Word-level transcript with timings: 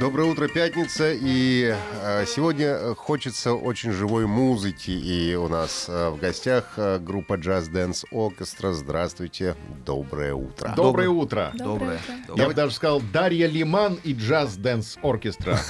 Доброе 0.00 0.30
утро, 0.30 0.48
пятница, 0.48 1.12
и 1.12 1.76
э, 2.02 2.24
сегодня 2.26 2.94
хочется 2.94 3.52
очень 3.52 3.92
живой 3.92 4.26
музыки, 4.26 4.90
и 4.92 5.34
у 5.34 5.46
нас 5.46 5.84
э, 5.88 6.08
в 6.08 6.16
гостях 6.16 6.72
э, 6.78 6.98
группа 6.98 7.34
Jazz 7.34 7.70
Dance 7.70 8.04
Orchestra. 8.10 8.72
Здравствуйте, 8.72 9.56
доброе 9.84 10.32
утро. 10.32 10.72
Доброе 10.74 11.10
утро. 11.10 11.52
Доброе. 11.52 11.98
Я 12.34 12.46
бы 12.46 12.54
даже 12.54 12.74
сказал 12.74 13.02
Дарья 13.12 13.46
Лиман 13.46 13.98
и 14.02 14.14
Джаз 14.14 14.56
Дэнс 14.56 14.96
Оркестра. 15.02 15.60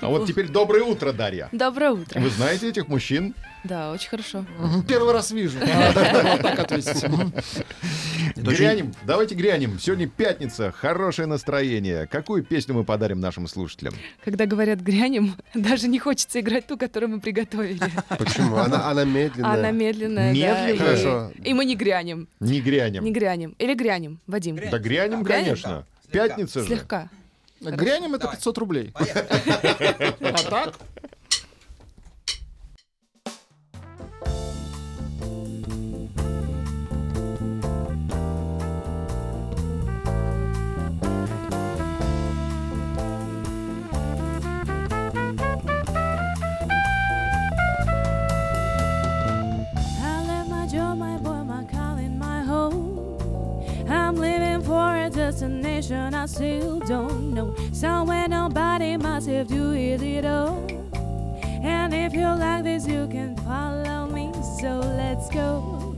А 0.00 0.06
вот 0.06 0.28
теперь 0.28 0.46
доброе 0.46 0.84
утро, 0.84 1.12
Дарья. 1.12 1.48
Доброе 1.50 1.90
утро. 1.90 2.20
Вы 2.20 2.30
знаете 2.30 2.68
этих 2.68 2.86
мужчин? 2.86 3.34
Да, 3.64 3.90
очень 3.90 4.10
хорошо. 4.10 4.44
Первый 4.86 5.12
раз 5.12 5.32
вижу. 5.32 5.58
Так 6.40 6.58
ответить. 6.60 7.04
Грянем, 8.42 8.92
давайте 9.04 9.34
грянем. 9.34 9.78
Сегодня 9.78 10.08
пятница, 10.08 10.70
хорошее 10.72 11.26
настроение. 11.26 12.06
Какую 12.06 12.42
песню 12.44 12.74
мы 12.74 12.84
подарим 12.84 13.20
нашим 13.20 13.46
слушателям? 13.46 13.94
Когда 14.24 14.46
говорят 14.46 14.80
грянем, 14.80 15.34
даже 15.54 15.88
не 15.88 15.98
хочется 15.98 16.40
играть 16.40 16.66
ту, 16.66 16.76
которую 16.76 17.10
мы 17.10 17.20
приготовили. 17.20 17.80
Почему? 18.18 18.56
Она, 18.56 18.88
она 18.90 19.04
медленная. 19.04 19.52
Она 19.52 19.70
медленная, 19.70 20.28
да, 20.28 20.32
Медленная? 20.32 20.72
и- 20.74 20.78
Хорошо. 20.78 21.32
И 21.44 21.54
мы 21.54 21.64
не 21.64 21.76
грянем. 21.76 22.28
Не 22.40 22.60
грянем. 22.60 23.04
Не 23.04 23.12
грянем. 23.12 23.54
Или 23.58 23.74
грянем, 23.74 24.18
Вадим. 24.26 24.56
Да 24.70 24.78
грянем, 24.78 25.22
Грянем? 25.22 25.44
конечно. 25.44 25.86
Пятница 26.10 26.60
же. 26.60 26.66
Слегка. 26.66 27.08
Грянем 27.60 28.14
это 28.14 28.28
500 28.28 28.58
рублей. 28.58 28.92
А 30.20 30.42
так? 30.50 30.74
Destination 55.90 56.14
I 56.14 56.26
still 56.26 56.78
don't 56.78 57.34
know. 57.34 57.52
Somewhere 57.72 58.28
nobody 58.28 58.96
must 58.96 59.28
have 59.28 59.48
to 59.48 59.72
it 60.02 60.24
all. 60.24 60.64
And 61.62 61.92
if 61.92 62.14
you 62.14 62.26
like 62.26 62.62
this, 62.62 62.86
you 62.86 63.08
can 63.08 63.36
follow 63.38 64.06
me. 64.06 64.32
So 64.60 64.78
let's 64.78 65.28
go, 65.30 65.96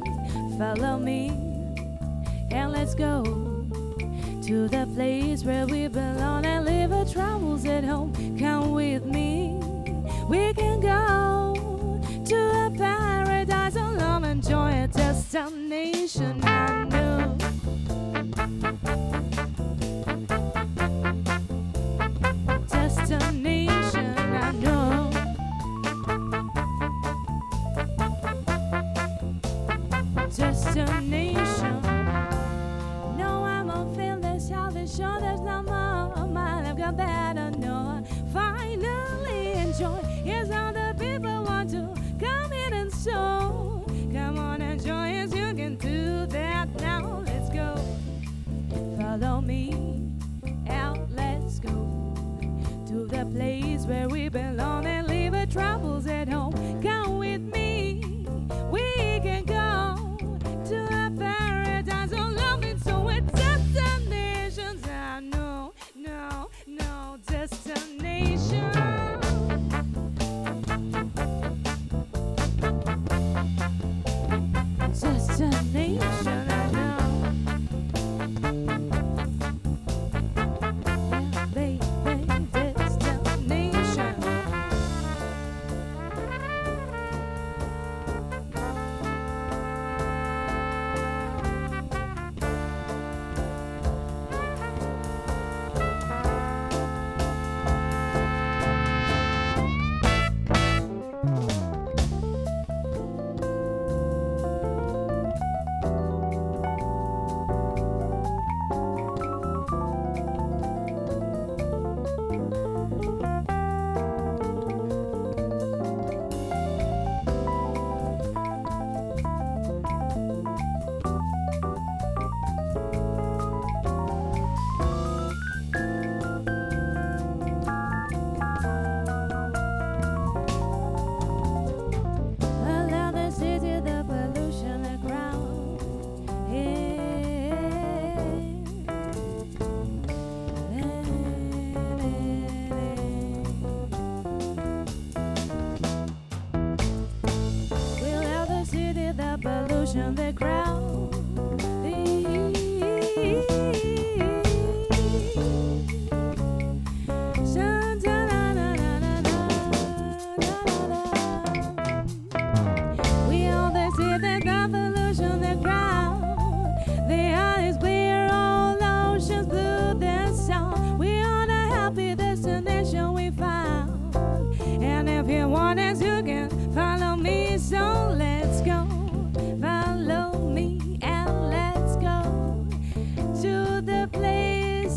follow 0.56 0.98
me, 0.98 1.28
and 2.50 2.72
let's 2.72 2.94
go 2.94 3.22
to 4.42 4.68
the 4.68 4.88
place 4.94 5.44
where 5.44 5.66
we 5.66 5.88
belong 5.88 6.46
and 6.46 6.64
leave 6.64 6.90
our 6.90 7.04
troubles 7.04 7.66
at 7.66 7.84
home. 7.84 8.14
Come 8.38 8.72
with 8.72 9.04
me, 9.04 9.60
we 10.26 10.54
can 10.54 10.80
go 10.80 12.00
to 12.24 12.36
a 12.66 12.70
paradise 12.74 13.76
of 13.76 13.92
love 13.96 14.22
and 14.22 14.42
joy, 14.42 14.84
a 14.84 14.88
destination 14.88 16.42
I 16.44 16.84
know. 16.84 17.36
Got 36.82 36.96
better. 36.96 37.52
No, 37.58 38.02
finally 38.32 39.52
enjoy. 39.52 40.02
Here's 40.24 40.48
how 40.48 40.72
the 40.72 40.96
people 40.98 41.44
want 41.44 41.70
to 41.70 41.94
come 42.18 42.52
in 42.52 42.72
and 42.72 42.92
show. 42.92 43.84
Come 44.12 44.36
on, 44.36 44.60
enjoy 44.60 45.14
as 45.14 45.32
you 45.32 45.54
can 45.54 45.76
do 45.76 46.26
that 46.26 46.68
now. 46.80 47.22
Let's 47.24 47.50
go. 47.50 47.76
Follow 48.98 49.40
me 49.40 50.10
out. 50.68 51.08
Let's 51.12 51.60
go 51.60 51.70
to 52.88 53.06
the 53.06 53.26
place 53.26 53.86
where 53.86 54.08
we 54.08 54.28
belong 54.28 54.84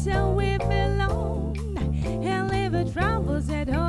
place 0.05 0.23
we 0.35 0.57
belong 0.57 1.57
and 2.05 2.51
leave 2.51 2.71
the 2.71 2.91
troubles 2.91 3.49
at 3.49 3.67
home. 3.67 3.84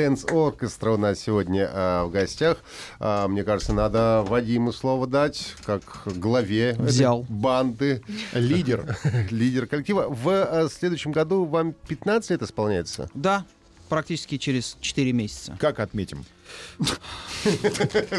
Дэнс 0.00 0.24
Оркестра 0.30 0.92
у 0.92 0.96
нас 0.96 1.18
сегодня 1.20 1.68
а, 1.70 2.06
в 2.06 2.10
гостях. 2.10 2.56
А, 3.00 3.28
мне 3.28 3.44
кажется, 3.44 3.74
надо 3.74 4.24
Вадиму 4.26 4.72
слово 4.72 5.06
дать, 5.06 5.54
как 5.66 5.82
главе 6.06 6.74
Взял. 6.78 7.26
банды, 7.28 8.02
Лидер. 8.32 8.96
лидер 9.30 9.66
коллектива. 9.66 10.06
В 10.08 10.28
а, 10.30 10.68
следующем 10.70 11.12
году 11.12 11.44
вам 11.44 11.74
15 11.74 12.30
лет 12.30 12.40
исполняется? 12.40 13.10
Да, 13.12 13.44
практически 13.90 14.38
через 14.38 14.78
4 14.80 15.12
месяца. 15.12 15.54
Как 15.60 15.80
отметим? 15.80 16.24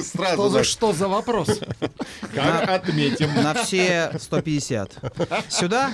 Сразу 0.03 0.33
Что 0.35 0.49
за, 0.49 0.63
что 0.63 0.93
за 0.93 1.07
вопрос? 1.07 1.59
Как 2.33 2.69
отметим? 2.69 3.33
На 3.35 3.53
все 3.53 4.11
150. 4.19 4.97
Сюда? 5.49 5.91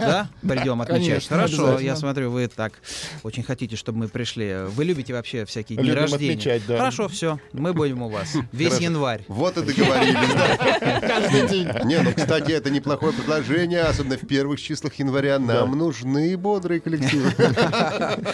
Да? 0.00 0.28
Придем 0.42 0.80
отмечать. 0.80 1.26
Конечно, 1.26 1.36
Хорошо, 1.36 1.78
я 1.80 1.96
смотрю, 1.96 2.30
вы 2.30 2.46
так 2.48 2.74
очень 3.22 3.42
хотите, 3.42 3.76
чтобы 3.76 3.98
мы 3.98 4.08
пришли. 4.08 4.54
Вы 4.68 4.84
любите 4.84 5.12
вообще 5.12 5.44
всякие 5.44 5.76
дни 5.78 5.88
Любим 5.88 6.02
рождения. 6.02 6.32
отмечать, 6.32 6.62
да. 6.66 6.78
Хорошо, 6.78 7.08
все. 7.08 7.38
Мы 7.52 7.74
будем 7.74 8.02
у 8.02 8.08
вас. 8.08 8.34
Весь 8.52 8.78
январь. 8.78 9.24
Вот 9.28 9.56
и 9.58 9.62
договорились, 9.62 10.34
да? 10.34 11.00
Каждый 11.00 11.48
день. 11.48 11.68
Не, 11.84 12.00
ну, 12.02 12.12
кстати, 12.14 12.52
это 12.52 12.70
неплохое 12.70 13.12
предложение, 13.12 13.82
особенно 13.82 14.16
в 14.16 14.26
первых 14.26 14.60
числах 14.60 14.94
января. 14.94 15.38
Нам 15.38 15.76
нужны 15.76 16.36
бодрые 16.36 16.80
коллективы. 16.80 17.32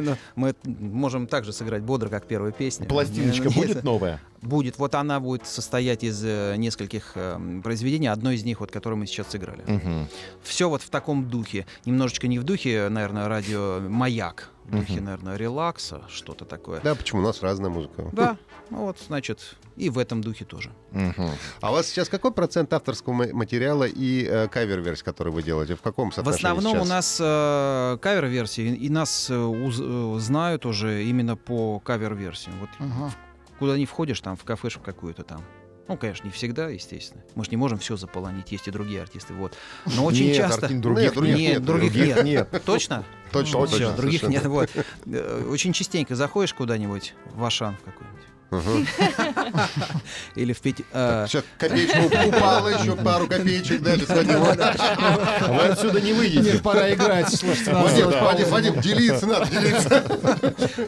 Ну, 0.00 0.16
Мы 0.34 0.54
можем 0.64 1.26
также 1.26 1.52
сыграть 1.52 1.82
бодро, 1.82 2.08
как 2.08 2.26
первая 2.26 2.52
песня. 2.70 2.86
Пластиночка 2.86 3.48
Нет, 3.48 3.54
будет 3.54 3.84
новая? 3.84 4.20
Будет. 4.42 4.78
Вот 4.78 4.94
она 4.94 5.20
будет 5.20 5.46
состоять 5.46 6.04
из 6.04 6.22
э, 6.24 6.54
нескольких 6.56 7.12
э, 7.14 7.60
произведений. 7.62 8.06
Одно 8.06 8.30
из 8.30 8.44
них, 8.44 8.60
вот, 8.60 8.70
которое 8.70 8.96
мы 8.96 9.06
сейчас 9.06 9.28
сыграли. 9.28 9.62
Мгм. 9.66 10.08
Все 10.42 10.68
вот 10.68 10.82
в 10.82 10.90
таком 10.90 11.28
духе. 11.28 11.66
Немножечко 11.84 12.28
не 12.28 12.38
в 12.38 12.44
духе, 12.44 12.88
наверное, 12.88 13.28
радио 13.28 13.80
«Маяк». 13.80 14.50
В 14.64 14.76
духе, 14.76 15.00
наверное, 15.00 15.36
релакса, 15.36 16.02
что-то 16.08 16.44
такое. 16.44 16.80
Да, 16.80 16.94
почему? 16.94 17.22
У 17.22 17.24
нас 17.24 17.42
разная 17.42 17.70
музыка. 17.70 18.08
Да, 18.12 18.36
вот, 18.70 18.98
значит, 19.06 19.56
и 19.76 19.90
в 19.90 19.98
этом 19.98 20.20
духе 20.22 20.44
тоже. 20.44 20.70
Мгм. 20.92 21.30
А 21.60 21.70
у 21.70 21.74
вас 21.74 21.86
сейчас 21.88 22.08
какой 22.08 22.32
процент 22.32 22.72
авторского 22.72 23.12
ма- 23.12 23.32
материала 23.32 23.84
и 23.84 24.24
э, 24.24 24.48
кавер-версий, 24.48 25.04
которые 25.04 25.32
вы 25.34 25.42
делаете? 25.42 25.74
В 25.76 25.82
каком 25.82 26.10
В 26.10 26.14
соотношении 26.14 26.50
основном 26.58 26.72
сейчас? 26.76 26.86
у 26.86 26.88
нас 26.88 27.18
э, 27.20 27.98
кавер-версии, 28.00 28.74
и 28.74 28.88
нас 28.88 29.28
э, 29.30 29.36
уз- 29.36 29.80
э, 29.80 30.16
знают 30.20 30.66
уже 30.66 31.04
именно 31.04 31.36
по 31.36 31.80
кавер-версиям. 31.80 32.58
Вот 32.60 32.70
Ага. 32.78 33.12
куда 33.58 33.76
не 33.76 33.86
входишь, 33.86 34.20
там, 34.20 34.36
в 34.36 34.44
кафешку 34.44 34.82
какую-то 34.82 35.22
там. 35.24 35.42
Ну, 35.88 35.96
конечно, 35.96 36.24
не 36.24 36.30
всегда, 36.30 36.68
естественно. 36.68 37.24
Мы 37.34 37.42
же 37.44 37.50
не 37.50 37.56
можем 37.56 37.78
все 37.80 37.96
заполонить, 37.96 38.52
есть 38.52 38.68
и 38.68 38.70
другие 38.70 39.02
артисты. 39.02 39.34
Вот. 39.34 39.54
Но 39.86 40.04
очень 40.04 40.26
Нет, 40.26 40.36
часто... 40.36 40.66
Артем, 40.66 40.80
других 40.80 41.02
Нет, 41.06 41.14
других 41.14 41.36
нет, 41.36 41.50
нет, 41.54 41.64
других 41.64 41.94
нет. 41.96 42.24
нет. 42.24 42.62
Точно? 42.64 43.04
Точно, 43.32 43.58
Ну, 43.58 43.66
точно, 43.66 43.76
всё, 43.88 43.96
других 43.96 44.20
совершенно. 44.20 44.42
нет. 44.44 44.46
Вот. 44.46 44.70
Э, 45.06 45.46
Очень 45.50 45.72
частенько 45.72 46.14
заходишь 46.14 46.54
куда-нибудь 46.54 47.14
в 47.34 47.44
Ашан 47.44 47.74
в 47.76 47.82
какой-нибудь. 47.82 48.20
Или 50.34 50.52
в 50.52 50.60
Пети... 50.60 50.84
э, 50.92 51.26
Сейчас 51.28 51.44
копеечка 51.58 51.98
упала, 52.26 52.68
еще 52.68 52.96
пару 52.96 53.26
копеечек 53.28 53.80
дали. 53.82 54.04
сходил. 54.04 54.40
Вы 54.40 55.62
отсюда 55.68 56.00
не 56.00 56.12
выйдете. 56.12 56.58
Пора 56.60 56.92
играть. 56.92 57.28
Слушайте, 57.34 57.72
Вадим, 57.72 58.48
Вадим, 58.48 58.80
делиться 58.80 59.26
надо, 59.26 59.46
делиться. 59.46 60.04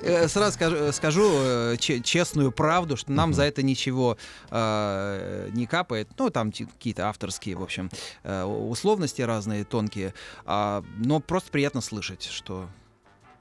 Э, 0.03 0.29
Сразу 0.29 0.53
скажу, 0.55 0.93
скажу, 0.93 1.31
э, 1.35 1.77
че- 1.79 2.01
честную 2.01 2.51
правду, 2.53 2.97
что 2.97 3.13
нам 3.13 3.33
за 3.35 3.45
это 3.45 3.63
ничего 3.63 4.17
не 4.51 5.67
капает. 5.67 6.09
Ну, 6.19 6.31
там 6.31 6.53
какие-то 6.53 7.09
авторские, 7.09 7.57
в 7.57 7.63
общем, 7.63 7.91
условности 8.25 9.23
разные, 9.23 9.65
тонкие. 9.65 10.15
А, 10.45 10.83
но 10.99 11.21
просто 11.21 11.51
приятно 11.51 11.81
слышать, 11.81 12.25
что... 12.25 12.69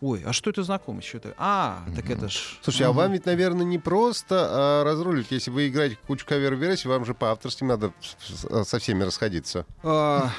Ой, 0.01 0.24
а 0.25 0.33
что 0.33 0.50
это 0.50 0.63
знакомый? 0.63 1.03
Что 1.03 1.18
это? 1.19 1.36
А, 1.38 1.86
так 1.95 2.09
это 2.09 2.27
ж... 2.27 2.57
Слушай, 2.63 2.88
а 2.88 2.92
вам 2.92 3.12
ведь, 3.12 3.27
наверное, 3.27 3.63
не 3.65 3.77
просто 3.77 4.48
а, 4.50 4.83
разруливать. 4.83 5.27
Если 5.30 5.51
вы 5.51 5.68
играете 5.68 5.98
кучу 6.07 6.25
кавер-версий, 6.25 6.89
вам 6.89 7.06
же 7.06 7.13
по 7.13 7.30
авторским 7.31 7.68
надо 7.68 7.94
с- 8.01 8.68
со 8.68 8.80
всеми 8.80 9.03
расходиться. 9.03 9.65
А, 9.83 10.31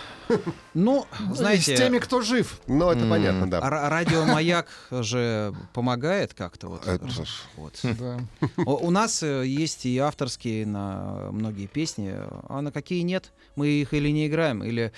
ну, 0.74 1.06
знаете... 1.32 1.76
С 1.76 1.78
теми, 1.78 1.98
кто 1.98 2.22
жив. 2.22 2.60
Ну, 2.66 2.90
это 2.90 3.08
понятно, 3.08 3.48
да. 3.48 3.60
ра- 3.60 3.88
Радио 3.88 4.24
Маяк 4.24 4.66
же 4.90 5.54
помогает 5.72 6.34
как-то 6.34 6.66
вот. 6.66 6.86
Это 6.88 7.08
ж- 7.08 7.24
вот. 7.56 7.78
Да. 7.84 8.18
У 8.66 8.86
у 8.86 8.90
нас 8.90 9.22
э, 9.22 9.46
есть 9.46 9.86
и 9.86 9.96
авторские 9.98 10.66
на 10.66 11.30
многие 11.30 11.66
песни, 11.68 12.12
а 12.48 12.62
на 12.62 12.72
какие 12.72 13.02
нет, 13.02 13.30
мы 13.54 13.68
их 13.68 13.94
или 13.94 14.08
не 14.08 14.26
играем, 14.26 14.64
или 14.64 14.92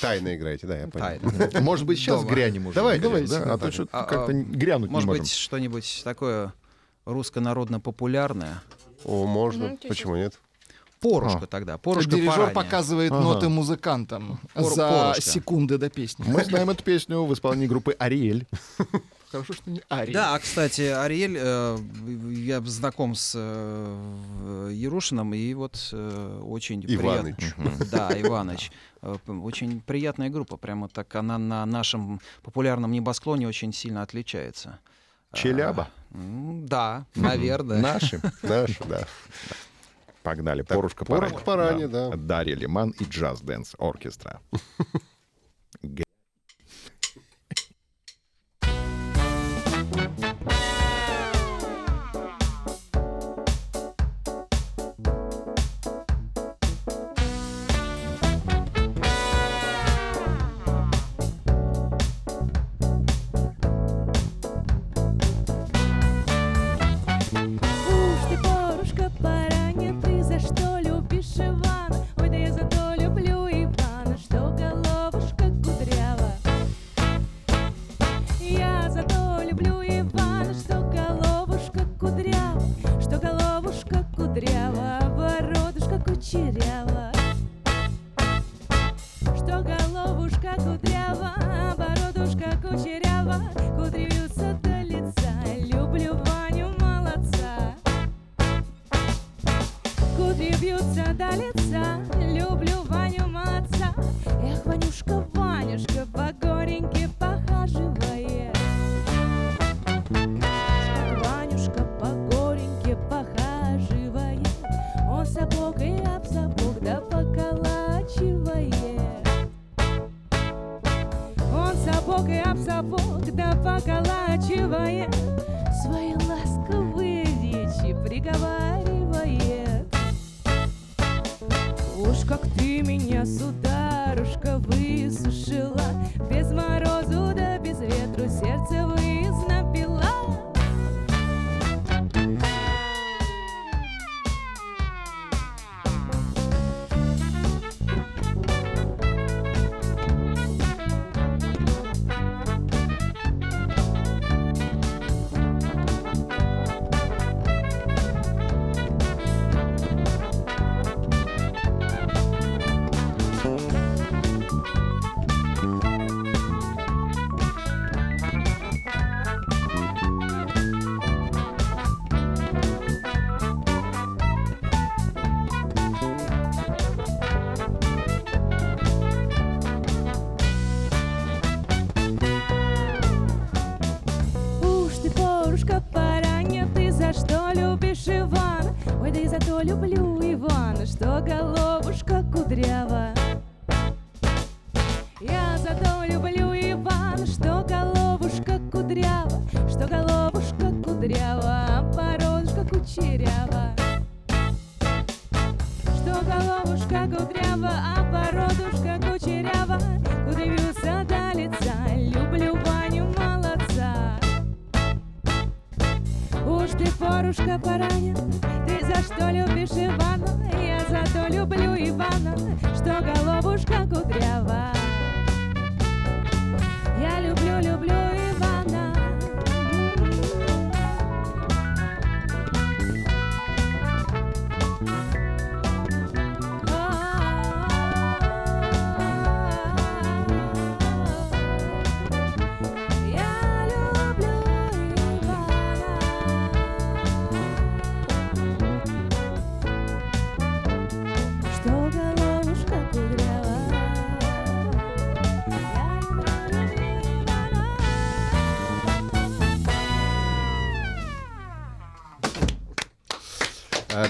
Тайно 0.00 0.34
играете, 0.36 0.66
да, 0.66 0.78
я 0.78 0.86
понял. 0.88 1.04
тайно. 1.06 1.60
Может 1.62 1.86
быть, 1.86 1.98
сейчас 1.98 2.20
Дома. 2.22 2.32
грянем 2.34 2.66
уже. 2.66 2.74
Давайте, 2.74 3.02
Давайте, 3.02 3.26
давайте. 3.28 3.48
да? 3.48 3.54
А 3.54 3.58
то 3.58 3.72
что-то 3.72 3.90
А, 3.98 4.04
как-то 4.04 4.32
а, 4.32 4.34
грянуть 4.34 4.90
Может 4.90 5.08
быть, 5.08 5.30
что-нибудь 5.30 6.02
такое 6.04 6.52
русско-народно-популярное. 7.06 8.62
О, 9.04 9.26
можно. 9.26 9.76
Почему 9.88 10.16
нет? 10.16 10.38
Порушка 11.00 11.46
тогда, 11.46 11.78
порушка 11.78 12.10
Дирижер 12.10 12.30
поранее. 12.32 12.54
показывает 12.54 13.10
Ага. 13.12 13.22
ноты 13.22 13.48
музыкантам 13.48 14.38
Пор- 14.52 14.74
за 14.74 14.88
порушка. 14.88 15.22
секунды 15.22 15.78
до 15.78 15.88
песни. 15.88 16.24
Мы 16.28 16.44
знаем 16.44 16.68
эту 16.68 16.84
песню 16.84 17.24
в 17.24 17.32
исполнении 17.32 17.66
группы 17.66 17.96
«Ариэль». 17.98 18.46
Хорошо, 19.30 19.52
что 19.52 19.70
не 19.70 19.80
Ари. 19.88 20.12
Да, 20.12 20.34
а, 20.34 20.38
кстати, 20.40 20.82
Ариэль, 20.82 21.36
э, 21.38 21.78
я 22.32 22.60
знаком 22.62 23.14
с 23.14 23.34
э, 23.36 24.70
Ярушиным, 24.72 25.32
и 25.34 25.54
вот 25.54 25.90
э, 25.92 26.40
очень 26.44 26.84
Иваныч. 26.86 27.36
приятно. 27.36 27.86
Да, 27.92 28.20
Иваныч. 28.20 28.72
Э, 29.02 29.16
Очень 29.28 29.80
приятная 29.82 30.30
группа, 30.30 30.56
прямо 30.56 30.88
так 30.88 31.14
она 31.14 31.38
на 31.38 31.64
нашем 31.64 32.20
популярном 32.42 32.90
небосклоне 32.90 33.46
очень 33.46 33.72
сильно 33.72 34.02
отличается. 34.02 34.80
Челяба. 35.32 35.88
А, 36.12 36.16
м, 36.16 36.66
Да, 36.66 37.06
наверное. 37.14 37.80
Наши. 37.80 38.20
Наша, 38.42 38.84
да. 38.88 39.06
Погнали. 40.24 40.62
Так, 40.62 40.76
Порушка 40.76 41.04
«Порушка 41.04 41.38
Парани». 41.38 41.86
Парани», 41.86 41.86
да. 41.86 42.10
Дарья 42.16 42.56
Лиман 42.56 42.90
и 42.98 43.04
Джаз 43.04 43.40
Дэнс 43.42 43.74
Оркестра. 43.78 44.40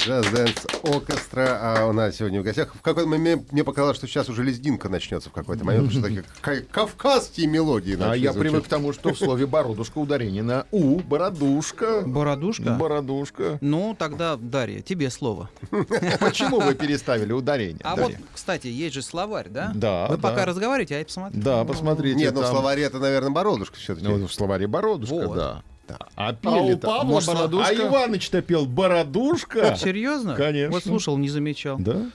Джаз 0.01 0.27
Дэнс 0.31 0.67
Оркестра 0.83 1.59
а 1.61 1.87
у 1.87 1.93
нас 1.93 2.17
сегодня 2.17 2.41
в 2.41 2.45
гостях. 2.45 2.75
В 2.75 2.81
какой-то 2.81 3.07
момент 3.09 3.53
мне 3.53 3.65
показалось, 3.65 3.99
что 3.99 4.07
сейчас 4.07 4.31
уже 4.31 4.43
лездинка 4.43 4.89
начнется 4.89 5.29
в 5.29 5.33
какой-то 5.33 5.63
момент, 5.65 5.89
потому 5.89 6.01
что 6.01 6.09
такие 6.09 6.25
ка- 6.41 6.67
кавказские 6.73 7.47
мелодии 7.49 7.99
А 8.01 8.15
я 8.15 8.33
привык 8.33 8.65
к 8.65 8.69
тому, 8.69 8.95
что 8.95 9.13
в 9.13 9.19
слове 9.19 9.47
«бородушка» 9.47 9.99
ударение 9.99 10.43
на 10.43 10.65
«у», 10.71 11.01
«бородушка». 11.01 12.03
Бородушка? 12.07 12.71
Бородушка. 12.73 13.59
Ну, 13.61 13.95
тогда, 13.99 14.37
Дарья, 14.37 14.81
тебе 14.81 15.11
слово. 15.11 15.51
Почему 16.21 16.61
вы 16.61 16.75
переставили 16.75 17.33
ударение? 17.33 17.81
А 17.85 17.95
Дарья? 17.97 18.17
вот, 18.17 18.27
кстати, 18.35 18.69
есть 18.69 18.95
же 18.95 19.03
словарь, 19.03 19.49
да? 19.51 19.71
Да, 19.75 20.07
Вы 20.09 20.17
да. 20.17 20.23
пока 20.23 20.47
разговариваете, 20.47 20.97
а 20.97 20.99
я 21.01 21.05
посмотрю. 21.05 21.41
Да, 21.43 21.65
посмотрите. 21.65 22.17
Нет, 22.17 22.35
ну 22.35 22.41
в 22.43 22.47
словаре 22.47 22.85
это, 22.85 22.99
наверное, 22.99 23.31
бородушка 23.31 23.77
все-таки. 23.77 24.07
Ну, 24.07 24.27
в 24.27 24.33
словаре 24.33 24.67
«бородушка», 24.67 25.27
Вот. 25.27 25.37
да. 25.37 25.63
А 25.99 26.29
А 26.29 26.33
пели 26.35 26.75
у 26.75 26.79
Павла 26.79 27.05
Может, 27.05 27.29
бородушка? 27.35 27.69
А 27.71 27.75
Иваныч-то 27.75 28.43
пел 28.43 28.67
«бородушка». 28.67 29.77
Серьезно? 29.77 30.35
Конечно. 30.37 30.73
Вот 30.73 30.83
слушал, 30.85 31.17
не 31.17 31.29
замечал. 31.29 31.79
Да? 31.79 32.07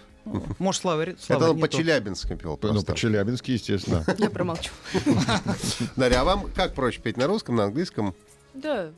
Может, 0.57 0.81
словарь, 0.81 1.09
это 1.11 1.21
словарь 1.23 1.49
он 1.51 1.59
по 1.59 1.67
то. 1.67 1.77
Челябински 1.77 2.35
пел 2.35 2.51
Ну, 2.51 2.57
просто. 2.57 2.91
по-челябински, 2.93 3.51
естественно. 3.51 4.03
Я 4.17 4.29
промолчу. 4.29 4.71
Дарья, 5.95 6.21
а 6.21 6.23
вам 6.23 6.49
как 6.55 6.73
проще 6.73 6.99
петь 7.01 7.17
на 7.17 7.27
русском, 7.27 7.55
на 7.55 7.65
английском? 7.65 8.15
Да. 8.53 8.89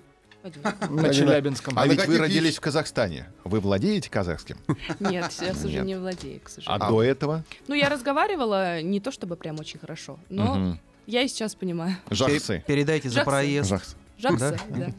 На 0.89 1.13
Челябинском. 1.13 1.77
А 1.77 1.85
на 1.85 1.89
ведь 1.91 2.05
вы 2.07 2.17
родились 2.19 2.55
в 2.57 2.61
Казахстане. 2.61 3.27
Вы 3.43 3.59
владеете 3.59 4.09
казахским? 4.09 4.55
Нет, 5.01 5.29
сейчас 5.33 5.65
уже 5.65 5.81
не 5.81 5.95
владею, 5.95 6.39
к 6.39 6.47
А 6.47 6.49
сожалению. 6.49 6.89
до 6.89 7.03
этого? 7.03 7.43
Ну, 7.67 7.75
я 7.75 7.89
разговаривала 7.89 8.81
не 8.81 9.01
то 9.01 9.11
чтобы 9.11 9.35
прям 9.35 9.59
очень 9.59 9.77
хорошо, 9.79 10.17
но 10.29 10.77
я 11.05 11.23
и 11.23 11.27
сейчас 11.27 11.53
понимаю. 11.55 11.97
Жахсы. 12.09 12.59
Пе- 12.65 12.73
Передайте 12.75 13.09
за 13.09 13.23
проезд. 13.25 13.67
Жахсы. 13.69 13.97
Жакса, 14.17 14.57
да. 14.69 14.91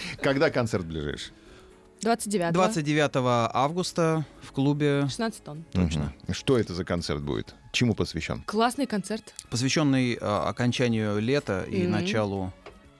Когда 0.22 0.50
концерт 0.50 0.84
ближайший? 0.86 1.32
29 2.02 2.52
29 2.52 3.10
августа 3.54 4.26
в 4.42 4.52
клубе, 4.52 5.02
16 5.08 5.42
тонн. 5.42 5.64
Точно. 5.72 6.12
Что 6.30 6.58
это 6.58 6.74
за 6.74 6.84
концерт 6.84 7.22
будет? 7.22 7.54
Чему 7.72 7.94
посвящен? 7.94 8.42
Классный 8.46 8.86
концерт. 8.86 9.34
посвященный 9.50 10.14
э, 10.14 10.18
окончанию 10.18 11.18
лета 11.18 11.64
и 11.68 11.86
началу 11.86 12.52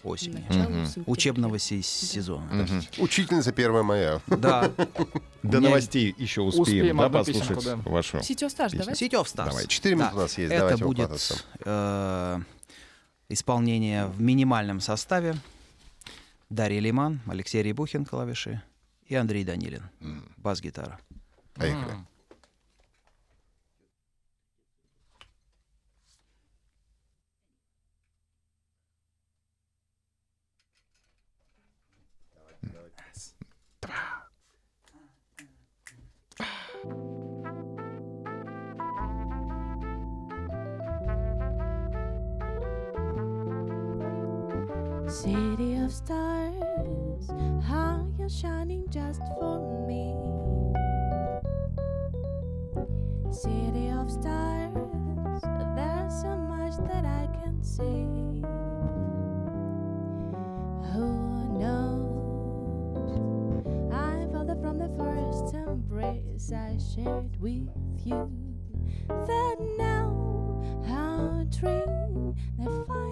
осени. 0.02 0.44
Начало. 0.48 1.04
Учебного 1.06 1.58
се- 1.58 1.82
сезона. 1.82 2.46
Мгм. 2.52 2.82
Учительница 2.98 3.50
1 3.52 3.82
мая. 3.84 4.20
Да. 4.28 4.70
До 5.42 5.60
новостей 5.60 6.14
еще 6.16 6.40
успеем, 6.40 6.96
да, 6.96 7.08
послушать 7.10 7.64
вашу. 7.84 8.22
Стаж, 8.22 8.72
Песня. 8.72 8.78
давай. 8.78 8.96
Сетев 8.96 9.28
Старс. 9.28 9.50
Давайте. 9.50 9.68
Четыре 9.68 9.96
минуты 9.96 10.12
Да. 10.14 10.18
у 10.18 10.22
нас 10.22 10.38
есть, 10.38 10.52
Это 10.52 10.60
давайте 10.60 10.84
будет 10.84 11.10
исполнение 13.28 14.06
в 14.06 14.20
минимальном 14.20 14.80
составе. 14.80 15.36
Дарья 16.48 16.80
Лиман, 16.80 17.20
Алексей 17.26 17.62
Рябухин, 17.62 18.04
клавиши, 18.04 18.62
и 19.06 19.14
Андрей 19.14 19.44
Данилин, 19.44 19.82
бас-гитара. 20.36 20.98
Поехали. 21.54 21.94
City 45.22 45.76
of 45.76 45.90
stars, 45.90 47.30
how 47.66 48.06
you're 48.18 48.28
shining 48.28 48.86
just 48.90 49.22
for 49.40 49.86
me. 49.88 50.14
City 53.32 53.88
of 53.88 54.10
stars, 54.10 54.74
there's 55.74 56.20
so 56.20 56.36
much 56.36 56.76
that 56.90 57.06
I 57.06 57.28
can 57.42 57.62
see. 57.62 58.42
Who 60.92 61.08
knows? 61.58 62.92
I 63.90 64.26
felt 64.30 64.50
it 64.50 64.60
from 64.60 64.78
the 64.78 64.90
first 64.98 65.54
embrace 65.54 66.52
I 66.52 66.76
shared 66.94 67.40
with 67.40 67.70
you. 68.04 68.30
That 69.08 69.56
now 69.78 70.12
our 70.86 71.44
dream 71.44 72.34
they 72.58 72.66
finally 72.86 73.05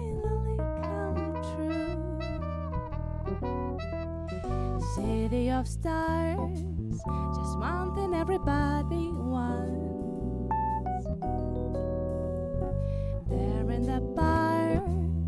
City 4.95 5.51
of 5.51 5.67
stars, 5.67 6.57
just 7.35 7.59
one 7.59 7.93
thing 7.95 8.13
everybody 8.15 9.11
wants. 9.11 11.05
There 13.29 13.71
in 13.71 13.85
the 13.85 13.99
bars 14.15 14.79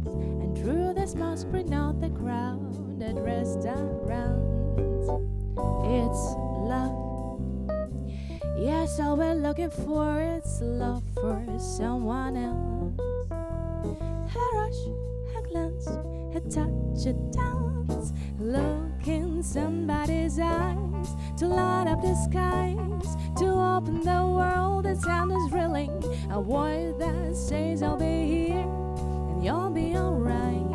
and 0.07 0.57
through 0.57 0.93
the 0.93 1.05
smoke 1.05 1.37
screen 1.37 1.73
out 1.73 1.99
the 1.99 2.09
crowded 2.11 3.17
restaurants. 3.19 5.09
It's 5.83 6.23
love. 6.63 7.41
Yes, 8.57 9.01
all 9.01 9.17
we're 9.17 9.35
looking 9.35 9.69
for 9.69 10.21
is 10.21 10.61
love 10.61 11.03
for 11.15 11.43
someone 11.59 12.37
else. 12.37 12.97
A 13.31 14.39
rush, 14.55 14.81
a 15.35 15.41
glance, 15.49 15.87
a 16.35 16.39
touch, 16.49 17.05
a 17.05 17.11
dance. 17.35 18.13
In 19.07 19.41
somebody's 19.41 20.37
eyes 20.37 21.15
to 21.37 21.47
light 21.47 21.87
up 21.87 22.01
the 22.01 22.13
skies, 22.13 23.15
to 23.37 23.47
open 23.47 24.01
the 24.01 24.25
world 24.25 24.83
that 24.83 24.97
sound 24.97 25.31
is 25.31 25.49
thrilling. 25.49 26.03
A 26.29 26.41
voice 26.41 26.93
that 26.99 27.33
says, 27.33 27.81
I'll 27.81 27.95
be 27.95 28.27
here 28.27 28.57
and 28.57 29.41
you'll 29.41 29.69
be 29.69 29.95
alright. 29.95 30.67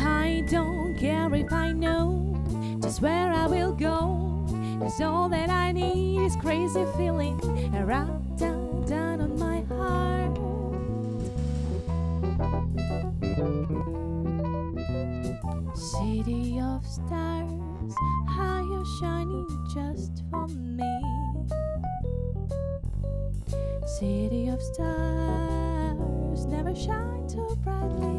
I 0.00 0.44
don't 0.50 0.98
care 0.98 1.32
if 1.32 1.52
I 1.52 1.70
know 1.70 2.34
just 2.82 3.00
where 3.00 3.32
I 3.32 3.46
will 3.46 3.72
go. 3.72 4.44
Cause 4.80 5.00
all 5.00 5.28
that 5.28 5.48
I 5.48 5.70
need 5.70 6.24
is 6.26 6.34
crazy 6.34 6.84
feeling 6.96 7.40
around 7.72 8.25
stars, 24.72 26.46
never 26.46 26.74
shine 26.74 27.26
too 27.28 27.56
brightly. 27.62 28.15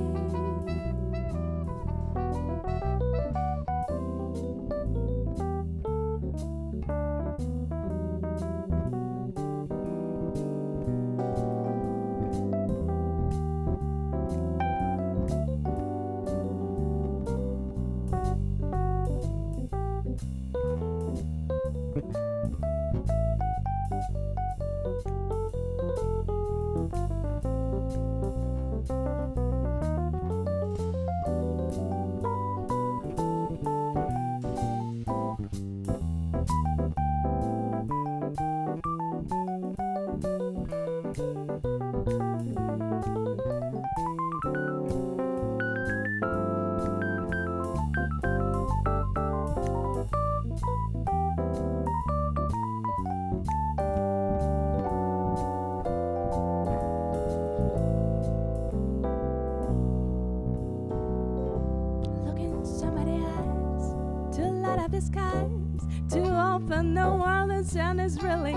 The 64.99 65.79
to 66.09 66.19
open 66.53 66.93
the 66.93 67.07
world. 67.07 67.51
The 67.51 67.63
sun 67.63 67.99
is 67.99 68.17
thrilling. 68.17 68.55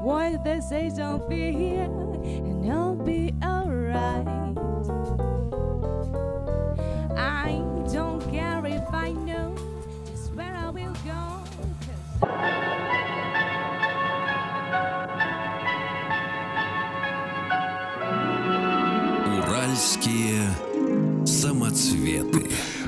What 0.00 0.42
they 0.44 0.60
say, 0.60 0.90
don't 0.96 1.26
fear, 1.28 1.82
and 1.82 2.09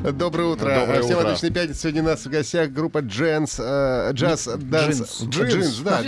Доброе 0.03 0.49
утро. 0.49 0.75
Доброе 0.81 1.03
Всем 1.03 1.19
утро. 1.19 1.29
отличной 1.29 1.51
пятницы. 1.51 1.81
Сегодня 1.81 2.03
у 2.03 2.07
нас 2.07 2.25
в 2.27 2.29
гостях 2.29 2.71
группа 2.71 2.99
Дженс, 2.99 3.57
э, 3.61 4.11
Jazz, 4.13 4.49
Dance. 4.57 5.23
Джинс. 5.23 5.53
Джинс, 5.53 5.77
да. 5.79 6.03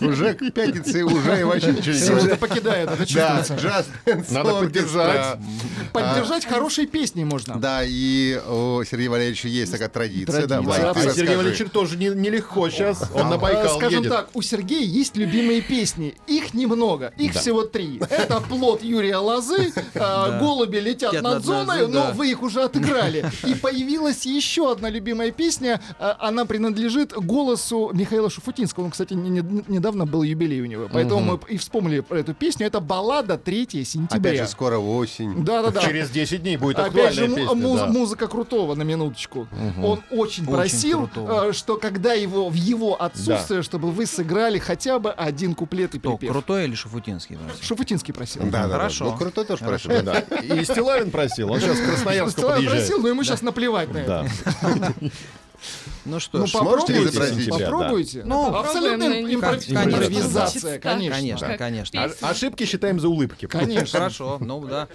Уже 0.06 0.34
к 0.34 0.50
пятнице, 0.52 1.02
уже 1.02 1.40
и 1.40 1.44
вообще 1.44 1.72
ничего 1.72 2.20
не 2.20 2.36
покидает, 2.36 2.90
это 2.90 2.98
Да, 2.98 3.06
чувствуется. 3.06 3.54
Джаз 3.54 3.86
Надо 4.30 4.50
поддержать. 4.50 5.38
Поддержать 5.92 6.44
хорошие 6.44 6.86
песни 6.86 7.24
можно. 7.24 7.56
Да, 7.56 7.80
и 7.84 8.38
у 8.46 8.84
Сергея 8.84 9.08
Валерьевича 9.10 9.48
есть 9.48 9.72
такая 9.72 9.88
традиция. 9.88 10.44
А 10.44 10.94
Сергей. 11.14 11.36
Валерьевич 11.36 11.70
тоже 11.70 11.96
не- 11.96 12.08
нелегко 12.08 12.68
сейчас. 12.68 13.10
Он 13.14 13.28
на 13.30 13.36
А, 13.36 13.38
Байкал 13.38 13.78
Скажем 13.78 14.04
так, 14.04 14.28
у 14.34 14.42
Сергея 14.42 14.84
есть 14.84 15.16
любимые 15.16 15.62
песни. 15.62 16.14
Их 16.26 16.52
немного, 16.52 17.12
их 17.16 17.32
всего 17.32 17.62
три. 17.62 18.00
Это 18.10 18.40
«Плот» 18.40 18.82
Юрия 18.82 19.16
Лозы, 19.16 19.72
а, 19.94 20.38
«Голуби 20.38 20.78
летят 20.78 21.22
над 21.22 21.42
зоной», 21.44 21.86
но 21.88 22.12
вы 22.12 22.30
их 22.30 22.42
уже 22.42 22.68
отыграли. 22.76 23.24
И 23.46 23.54
появилась 23.54 24.26
еще 24.26 24.70
одна 24.72 24.88
любимая 24.90 25.30
песня. 25.30 25.80
а, 25.98 26.16
Она 26.20 26.44
принадлежит 26.44 27.12
голосу 27.12 27.90
Михаила 27.92 28.30
Шуфутинского. 28.30 28.84
Он, 28.84 28.90
кстати, 28.90 29.14
не- 29.14 29.28
не- 29.40 29.64
недавно 29.68 30.06
был 30.06 30.22
юбилей 30.22 30.60
у 30.60 30.66
него. 30.66 30.88
Поэтому 30.92 31.20
мы 31.20 31.40
и 31.48 31.56
вспомнили 31.56 32.00
про 32.00 32.18
эту 32.20 32.34
песню. 32.34 32.66
Это 32.66 32.80
баллада 32.80 33.38
3 33.38 33.62
Опять 33.64 33.88
сентября. 33.88 34.44
же, 34.44 34.50
скоро 34.50 34.78
осень. 34.78 35.44
Да-да-да. 35.44 35.80
Через 35.80 36.10
10 36.10 36.42
дней 36.42 36.56
будет 36.56 36.78
Опять 36.78 36.88
актуальная 36.88 37.12
же, 37.14 37.28
му- 37.28 37.36
песня. 37.36 37.54
муз- 37.54 37.80
да. 37.80 37.86
музыка 37.86 38.26
крутого 38.28 38.74
на 38.74 38.82
минуточку. 38.82 39.46
Он 39.82 40.00
очень, 40.10 40.44
Очень 40.44 40.46
просил, 40.46 41.06
крутого. 41.08 41.50
э, 41.50 41.52
что 41.52 41.76
когда 41.76 42.12
его 42.14 42.48
в 42.48 42.54
его 42.54 43.00
отсутствие, 43.00 43.62
чтобы 43.62 43.90
вы 43.90 44.06
сыграли 44.06 44.58
хотя 44.58 44.98
бы 44.98 45.10
один 45.12 45.54
куплет 45.54 45.94
и 45.94 45.98
Кто, 45.98 46.16
припев. 46.16 46.32
крутой 46.32 46.64
или 46.64 46.74
Шафутинский? 46.74 47.36
брат? 47.36 47.56
Шуфутинский 47.62 48.12
просил. 48.14 48.42
Да, 48.44 48.50
да, 48.62 48.68
да. 48.68 48.74
Хорошо. 48.74 49.04
Ну, 49.06 49.16
крутой 49.16 49.44
тоже 49.44 49.64
Хорошо. 49.64 49.88
просил. 49.88 50.04
Да. 50.04 50.18
И 50.40 50.64
Стилавин 50.64 51.10
просил. 51.10 51.50
Он 51.52 51.60
сейчас 51.60 51.78
в 51.78 51.84
Красноярск 51.88 52.32
Стилавин 52.38 52.63
подъезжает. 52.64 52.86
просил, 52.88 53.02
но 53.02 53.08
ему 53.08 53.24
сейчас 53.24 53.42
наплевать 53.42 53.92
на 53.92 53.98
это. 53.98 54.28
Да. 54.52 54.94
Ну 56.04 56.20
что 56.20 56.38
Ну 56.38 56.46
попробуйте. 56.46 57.50
Попробуйте. 57.50 58.22
Ну, 58.24 58.54
абсолютно 58.54 59.04
импровизация, 59.22 60.78
конечно. 60.78 61.16
конечно, 61.16 61.56
конечно. 61.56 62.04
А-. 62.20 62.28
Ошибки 62.28 62.66
считаем 62.66 63.00
за 63.00 63.08
улыбки. 63.08 63.46
Конечно. 63.46 63.98
Хорошо, 63.98 64.38
ну 64.40 64.60
да. 64.66 64.88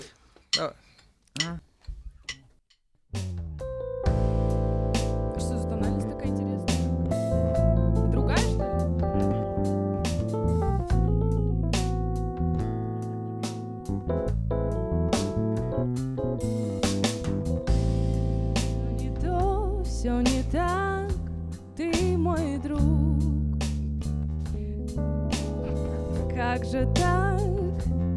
Как 26.52 26.66
же 26.66 26.88
так, 26.96 27.40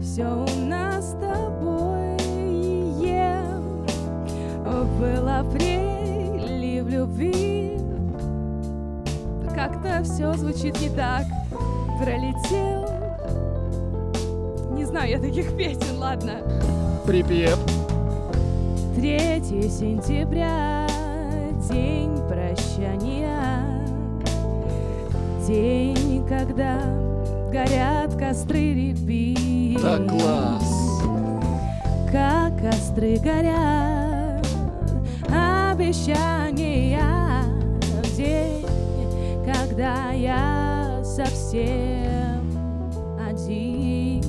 все 0.01 0.25
у 0.25 0.66
нас 0.66 1.11
с 1.11 1.12
тобой 1.21 2.16
Был 4.99 5.29
апрель 5.29 6.64
и 6.64 6.81
в 6.81 6.88
любви. 6.88 7.79
Как-то 9.55 10.03
все 10.03 10.33
звучит 10.33 10.81
не 10.81 10.88
так. 10.88 11.27
Пролетел. 12.01 12.88
Не 14.77 14.87
знаю 14.87 15.11
я 15.11 15.18
таких 15.18 15.55
песен, 15.55 15.99
ладно. 15.99 16.38
Припев. 17.07 17.59
3 18.97 19.42
сентября, 19.68 20.87
день 21.71 22.16
прощания, 22.29 23.87
день, 25.47 26.27
когда 26.27 27.12
горят 27.53 28.15
костры 28.19 28.73
рябины. 28.73 29.79
Так 29.79 30.09
класс. 30.09 31.03
Как 32.11 32.59
костры 32.59 33.19
горят, 33.19 34.47
обещания, 35.29 36.99
в 38.03 38.17
день, 38.17 38.67
когда 39.45 40.12
я 40.12 41.03
совсем 41.05 42.43
один. 43.29 44.23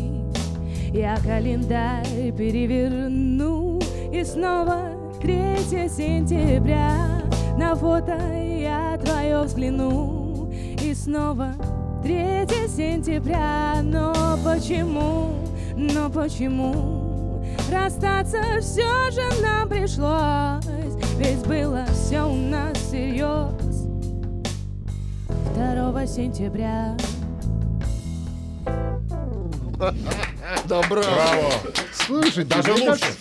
Я 0.94 1.16
календарь 1.24 2.32
переверну 2.38 3.80
и 4.12 4.24
снова 4.24 4.92
3 5.22 5.58
сентября 5.90 7.24
На 7.58 7.74
фото 7.76 8.16
я 8.38 9.00
твое 9.04 9.42
взгляну 9.42 10.52
И 10.84 10.94
снова 10.94 11.54
3 12.04 12.68
сентября. 12.68 13.82
Но 13.82 14.38
почему, 14.44 15.36
но 15.76 16.10
почему 16.10 17.34
Расстаться 17.72 18.42
все 18.62 19.12
же 19.12 19.42
нам 19.42 19.70
пришлось? 19.70 20.96
Ведь 21.18 21.46
было 21.48 21.86
все 21.94 22.22
у 22.22 22.36
нас 22.36 22.78
всерьез 22.78 23.52
2 25.56 26.08
сентября. 26.08 26.98
Да, 30.66 30.82
браво. 30.90 31.52
Слушай, 32.06 32.44
Даже 32.46 32.72
лучше. 32.74 32.86
кажется, 32.86 33.12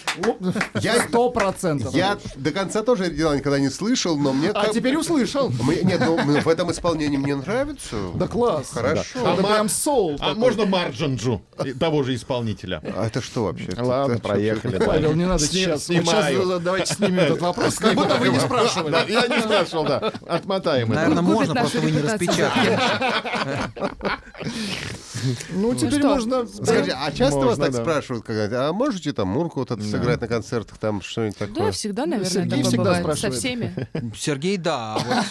Я, 0.81 1.03
Сто 1.09 1.31
процентов. 1.31 1.95
я 1.95 2.19
до 2.37 2.51
конца 2.51 2.83
тоже 2.83 3.05
оригинал 3.05 3.35
никогда 3.35 3.59
не 3.59 3.71
слышал, 3.71 4.17
но 4.17 4.33
мне... 4.33 4.51
А 4.51 4.69
теперь 4.69 4.97
услышал. 4.97 5.51
Нет, 5.83 6.01
ну, 6.05 6.41
в 6.41 6.49
этом 6.49 6.71
исполнении 6.73 7.17
мне 7.17 7.37
нравится. 7.37 7.97
Да 8.15 8.27
класс. 8.27 8.71
Хорошо. 8.73 9.03
Да. 9.15 9.35
Это 9.35 9.43
А 9.43 9.55
прям 9.55 9.69
соул. 9.69 10.17
А 10.21 10.35
можно 10.35 10.67
Марджанджу 10.67 11.43
того 11.79 12.03
же 12.03 12.15
исполнителя? 12.15 12.83
А 12.97 13.07
это 13.07 13.23
что 13.23 13.45
вообще? 13.45 13.69
Ладно, 13.77 14.19
проехали. 14.19 14.79
Павел, 14.79 15.15
не 15.15 15.27
надо 15.27 15.45
сейчас. 15.45 15.87
Сейчас 15.87 16.61
давайте 16.61 16.95
снимем 16.95 17.21
этот 17.21 17.41
вопрос. 17.41 17.77
Как 17.77 17.95
будто 17.95 18.17
вы 18.17 18.29
не 18.29 18.41
спрашивали. 18.41 18.97
я 19.11 19.27
не 19.29 19.43
спрашивал, 19.43 19.85
да. 19.85 20.13
Отмотаем 20.27 20.91
это. 20.93 21.01
Наверное, 21.01 21.23
можно, 21.23 21.55
просто 21.55 21.81
вы 21.81 21.91
не 21.91 22.01
распечатали. 22.01 22.79
Ну, 25.51 25.75
теперь 25.75 26.03
можно... 26.03 26.47
Скажите, 26.47 26.93
а 26.97 27.13
часто 27.13 27.41
вас 27.41 27.59
так 27.59 27.73
да. 27.73 27.81
спрашивают, 27.83 28.25
когда, 28.25 28.69
а 28.69 28.73
можете 28.73 29.13
там 29.13 29.29
Мурку 29.29 29.61
вот 29.61 29.71
это 29.71 29.83
сыграть 29.83 30.21
на 30.21 30.29
концертах, 30.29 30.79
там 30.79 31.01
что-нибудь 31.03 31.37
Да, 31.39 31.47
такое? 31.47 31.73
всегда, 31.73 32.07
наверное, 32.07 32.31
Сергей 32.31 32.51
такое 32.51 32.65
всегда 32.65 32.99
бывает 33.01 33.19
со 33.19 33.31
всеми. 33.31 33.89
Сергей, 34.17 34.57
да, 34.57 34.97
а 34.97 34.99
вот 34.99 35.27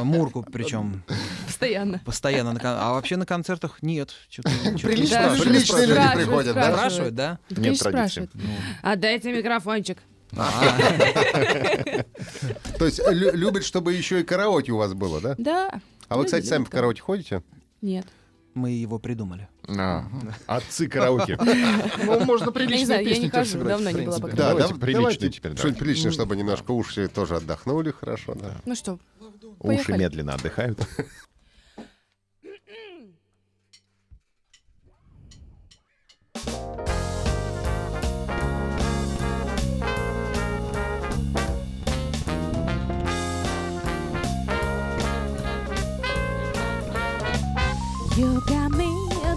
э, 0.00 0.04
Мурку 0.04 0.46
причем 0.50 1.02
Постоянно. 1.46 2.00
постоянно. 2.04 2.58
А 2.62 2.92
вообще 2.92 3.16
на 3.16 3.26
концертах 3.26 3.78
нет. 3.82 4.10
Приличные 4.30 5.36
люди 5.36 5.58
Спрашивают, 5.64 6.12
приходят, 6.14 6.54
да? 6.54 6.72
Спрашивают, 6.72 7.14
да? 7.14 7.38
Да, 7.50 7.62
Нет 7.62 7.78
традиции. 7.78 7.90
спрашивают. 7.90 8.30
Отдайте 8.82 9.32
микрофончик. 9.32 9.98
А, 10.34 10.78
То 12.78 12.86
есть 12.86 13.00
лю- 13.10 13.32
любят, 13.34 13.64
чтобы 13.64 13.92
еще 13.92 14.20
и 14.20 14.24
караоке 14.24 14.72
у 14.72 14.78
вас 14.78 14.94
было, 14.94 15.20
да? 15.20 15.34
Да. 15.38 15.80
А 16.08 16.16
вы, 16.16 16.24
кстати, 16.24 16.46
сами 16.46 16.64
в 16.64 16.70
караоке 16.70 17.02
ходите? 17.02 17.42
Нет. 17.80 18.06
Мы 18.54 18.70
его 18.70 18.98
придумали. 18.98 19.48
А, 19.68 20.04
Отцы 20.46 20.88
караоке. 20.88 21.38
Ну, 22.04 22.24
можно 22.24 22.52
песни 23.04 23.24
не 23.24 23.30
тоже 23.30 23.44
хожу, 23.44 23.50
сыграть, 23.52 23.68
давно 23.68 23.90
не 23.90 24.06
была. 24.06 24.18
Давайте 24.18 24.74
да, 24.74 24.92
давайте 24.92 25.30
теперь. 25.30 25.56
Что-нибудь 25.56 25.78
приличное, 25.78 26.12
чтобы 26.12 26.36
немножко 26.36 26.72
уши 26.72 27.08
тоже 27.08 27.36
отдохнули, 27.36 27.92
хорошо, 27.92 28.34
да. 28.34 28.56
Ну 28.64 28.74
что, 28.74 28.98
Уши 29.60 29.92
медленно 29.96 30.34
отдыхают. 30.34 30.78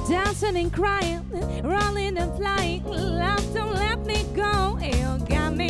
Dancing 0.08 0.58
and 0.58 0.72
crying, 0.72 1.22
rolling 1.64 2.18
and 2.18 2.36
flying. 2.38 2.84
Love, 2.84 3.54
don't 3.54 3.74
let 3.74 4.06
me 4.06 4.24
go. 4.36 4.78
You 4.82 5.26
got 5.28 5.56
me 5.56 5.70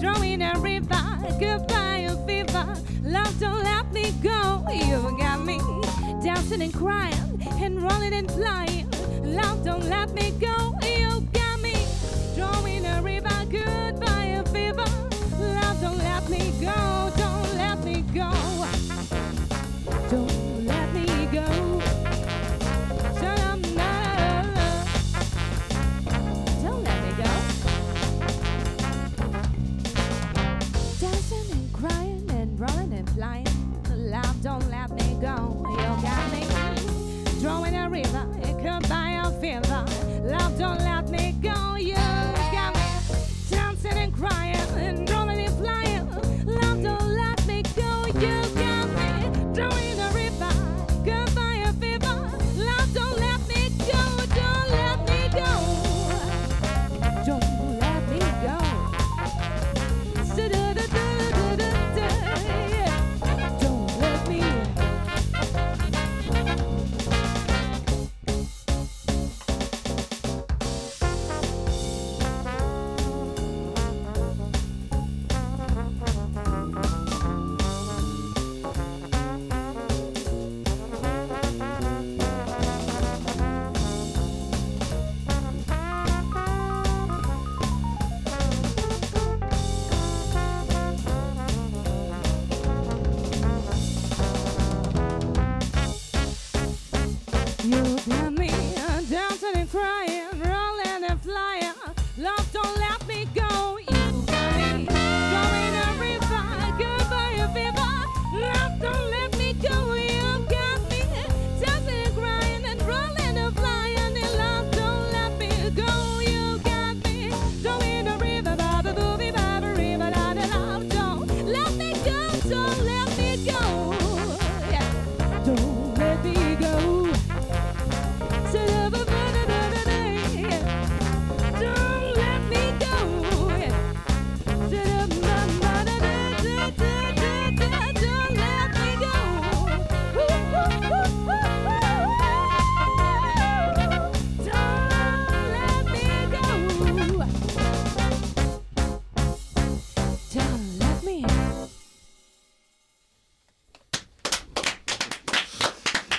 drawing 0.00 0.42
a 0.42 0.58
river, 0.58 1.02
goodbye, 1.38 2.08
fever. 2.26 2.76
Love, 3.02 3.38
don't 3.38 3.62
let 3.62 3.92
me 3.92 4.12
go. 4.22 4.64
You 4.72 5.16
got 5.18 5.44
me 5.44 5.58
dancing 6.22 6.62
and 6.62 6.72
crying 6.72 7.42
and 7.60 7.82
rolling 7.82 8.14
and 8.14 8.30
flying. 8.30 8.88
Love, 9.22 9.64
don't 9.64 9.84
let 9.88 10.12
me 10.14 10.30
go. 10.40 10.74
You 10.82 11.20
got 11.32 11.60
me 11.60 11.74
drawing 12.34 12.86
a 12.86 13.02
river, 13.02 13.44
goodbye, 13.50 14.15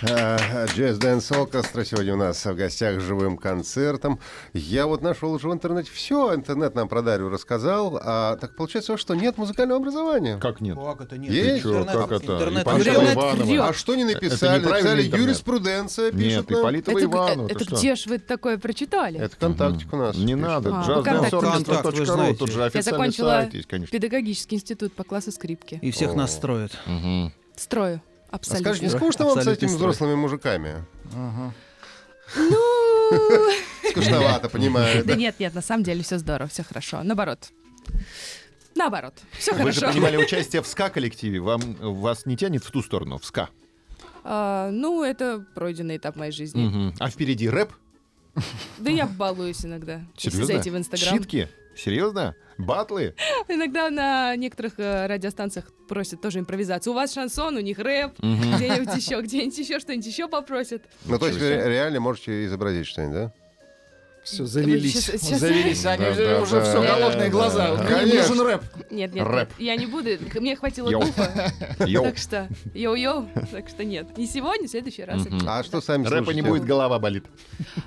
Джаз 0.08 0.98
Дэнс 1.00 1.32
Оркестра 1.32 1.84
сегодня 1.84 2.14
у 2.14 2.18
нас 2.18 2.46
в 2.46 2.56
гостях 2.56 3.02
с 3.02 3.04
живым 3.04 3.38
концертом. 3.38 4.20
Я 4.54 4.88
вот 4.88 5.02
нашел 5.02 5.34
уже 5.34 5.50
в 5.50 5.54
интернете 5.54 5.92
все, 5.94 6.34
интернет 6.34 6.76
нам 6.76 6.88
про 6.88 7.02
Дарью 7.02 7.30
рассказал. 7.30 8.00
А 8.02 8.38
так 8.38 8.56
получается, 8.56 8.96
что 8.98 9.16
нет 9.16 9.38
музыкального 9.38 9.80
образования. 9.82 10.38
Как 10.42 10.62
нет? 10.62 10.78
Как 10.78 11.02
это 11.02 11.18
нет? 11.18 11.32
Есть? 11.32 11.66
Интернет- 11.66 11.92
как 11.92 12.12
это? 12.12 12.34
интернет- 12.34 12.68
Интернет. 12.68 13.62
А 13.62 13.74
что 13.74 13.96
не 13.96 14.04
Это 14.04 14.14
написали? 14.14 14.60
неправильный 14.60 14.72
Написали 14.72 15.06
интернет. 15.08 15.28
юриспруденция, 15.28 16.12
пишут 16.12 16.24
Нет, 16.26 16.50
нам. 16.50 16.60
Ипполитова 16.62 16.98
Это, 16.98 17.06
Иванова. 17.06 17.48
это 17.50 17.64
что? 17.66 17.76
где 17.76 17.96
ж 17.96 18.06
вы 18.08 18.20
такое 18.20 18.58
прочитали? 18.58 19.20
Это 19.20 19.36
контактик 19.36 19.92
у 19.94 19.98
нас. 19.98 20.16
Не 20.16 20.36
надо. 20.36 20.70
А, 20.74 20.84
Джаз 20.86 20.96
же 20.96 22.34
Тут 22.38 22.52
же 22.52 22.72
Я 22.74 22.82
закончила 22.82 23.30
сайт 23.32 23.54
есть, 23.54 23.68
конечно. 23.68 23.92
педагогический 23.92 24.56
институт 24.56 24.94
по 24.94 25.04
классу 25.04 25.32
скрипки. 25.32 25.80
И 25.82 25.92
всех 25.92 26.12
О. 26.12 26.16
настроят. 26.16 26.72
Мгм. 26.86 27.34
Строю. 28.46 28.60
А 28.60 28.70
Абсолютно. 28.70 28.74
скажи, 28.74 28.84
не 28.84 28.90
скучно 28.90 29.26
вам 29.26 29.42
с 29.42 29.48
этими 29.48 29.68
строй. 29.68 29.78
взрослыми 29.78 30.16
мужиками? 30.16 30.86
Ну, 32.36 32.58
Скучновато, 33.92 34.50
понимаю. 34.50 35.04
да 35.06 35.16
нет, 35.16 35.40
нет, 35.40 35.54
на 35.54 35.62
самом 35.62 35.84
деле 35.84 36.04
все 36.04 36.18
здорово, 36.18 36.50
все 36.50 36.64
хорошо. 36.64 37.04
Наоборот. 37.04 37.50
Наоборот, 38.76 39.14
все 39.38 39.54
Вы 39.54 39.72
же 39.72 39.80
хорошо. 39.80 39.94
принимали 39.94 40.18
участие 40.24 40.62
в 40.62 40.68
СКА-коллективе. 40.68 41.40
Вам, 41.40 41.62
вас 41.80 42.26
не 42.26 42.36
тянет 42.38 42.64
в 42.64 42.70
ту 42.72 42.84
сторону, 42.84 43.18
в 43.18 43.26
СКА? 43.26 43.50
А, 44.24 44.70
ну, 44.72 45.04
это 45.04 45.44
пройденный 45.56 45.98
этап 45.98 46.16
моей 46.16 46.32
жизни. 46.32 46.94
А 47.00 47.10
впереди 47.10 47.50
рэп? 47.50 47.72
Да 48.78 48.92
я 48.92 49.08
балуюсь 49.08 49.66
иногда. 49.66 50.02
Если 50.16 50.30
Серьезно? 50.30 50.46
зайти 50.54 50.70
в 50.70 50.78
Инстаграм. 50.78 51.18
Читки? 51.18 51.50
Серьезно? 51.76 52.36
Батлы? 52.58 53.16
Иногда 53.48 53.90
на 53.90 54.36
некоторых 54.36 54.74
э, 54.78 55.08
радиостанциях 55.08 55.72
просят 55.88 56.22
тоже 56.22 56.40
импровизацию. 56.40 56.94
У 56.94 56.96
вас 56.96 57.14
шансон, 57.14 57.56
у 57.58 57.60
них 57.60 57.80
рэп, 57.80 58.14
где-нибудь 58.20 58.96
еще, 58.96 59.22
где-нибудь 59.22 59.58
еще 59.58 59.80
что-нибудь 59.80 60.06
еще 60.06 60.28
попросят. 60.28 60.84
Ну, 61.06 61.20
то 61.20 61.28
есть 61.28 61.40
реально 61.40 62.00
можете 62.00 62.46
изобразить 62.46 62.88
что-нибудь, 62.88 63.14
да? 63.14 63.34
Все, 64.28 64.46
завелись. 64.46 64.92
Сейчас- 65.06 65.22
сейчас- 65.22 65.40
Завелись, 65.40 65.86
они 65.86 66.04
Да, 66.04 66.42
уже 66.42 66.56
да, 66.58 66.64
все, 66.64 66.82
голодные 66.82 67.30
глаза. 67.30 67.76
Мне 67.76 68.14
нужен 68.28 68.42
рэп. 68.46 68.62
Нет, 68.92 69.14
нет, 69.14 69.26
Рэп. 69.26 69.50
нет, 69.50 69.60
я 69.60 69.76
не 69.78 69.86
буду. 69.86 70.10
Мне 70.40 70.56
хватило 70.58 70.90
Йоу. 70.90 71.02
духа, 71.06 71.54
Йоу. 71.86 72.04
так 72.04 72.18
что 72.18 72.50
йоу-йоу, 72.74 73.30
так 73.52 73.70
что 73.70 73.86
нет. 73.86 74.18
Не 74.18 74.28
сегодня, 74.28 74.68
в 74.68 74.72
следующий 74.72 75.04
раз. 75.06 75.22
А 75.48 75.64
что 75.64 75.80
сами 75.80 76.06
Рэпа 76.06 76.32
не 76.32 76.42
будет, 76.42 76.66
голова 76.66 77.00
болит. 77.00 77.24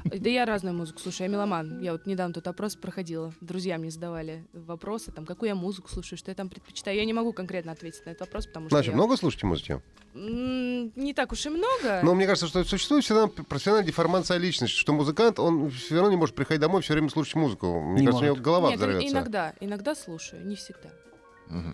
Да 0.05 0.31
я 0.31 0.47
разную 0.47 0.75
музыку 0.75 1.01
слушаю, 1.01 1.27
я 1.29 1.33
меломан. 1.33 1.81
Я 1.83 1.93
вот 1.93 2.07
недавно 2.07 2.33
тут 2.33 2.47
опрос 2.47 2.75
проходила. 2.75 3.35
Друзья 3.43 3.77
мне 3.77 3.91
задавали 3.91 4.47
вопросы, 4.55 5.13
там, 5.13 5.27
какую 5.27 5.49
я 5.51 5.55
музыку 5.55 5.91
слушаю, 5.91 6.19
что 6.19 6.31
я 6.31 6.35
там 6.35 6.49
предпочитаю. 6.49 6.97
Я 6.97 7.05
не 7.05 7.13
могу 7.13 7.33
конкретно 7.35 7.73
ответить 7.73 8.05
на 8.07 8.11
этот 8.11 8.23
вопрос, 8.23 8.47
потому 8.47 8.69
что 8.69 8.77
Значит, 8.77 8.93
я- 8.93 8.97
много 8.97 9.17
слушаете 9.19 9.47
музыки? 9.47 9.81
Не 10.15 11.15
так 11.15 11.31
уж 11.33 11.47
и 11.47 11.51
много. 11.51 12.01
Но 12.03 12.15
мне 12.15 12.27
кажется, 12.27 12.49
что 12.49 12.65
существует 12.65 13.05
всегда 13.05 13.27
профессиональная 13.29 13.87
деформация 13.87 14.39
личности, 14.39 14.75
что 14.77 14.93
музыкант, 14.93 15.39
он 15.39 15.71
все 15.71 15.95
равно 15.97 16.11
не 16.11 16.17
может 16.17 16.30
приходить 16.35 16.61
домой 16.61 16.83
все 16.83 16.93
время 16.95 17.09
слушать 17.09 17.35
музыку. 17.35 17.81
Мне 17.81 18.01
Не 18.01 18.07
кажется, 18.07 18.19
у 18.19 18.25
него 18.25 18.33
может. 18.35 18.45
голова 18.45 18.69
Нет, 18.71 18.79
взорвется. 18.79 19.09
иногда, 19.13 19.55
иногда 19.61 19.95
слушаю, 19.95 20.47
не 20.47 20.57
всегда. 20.57 20.91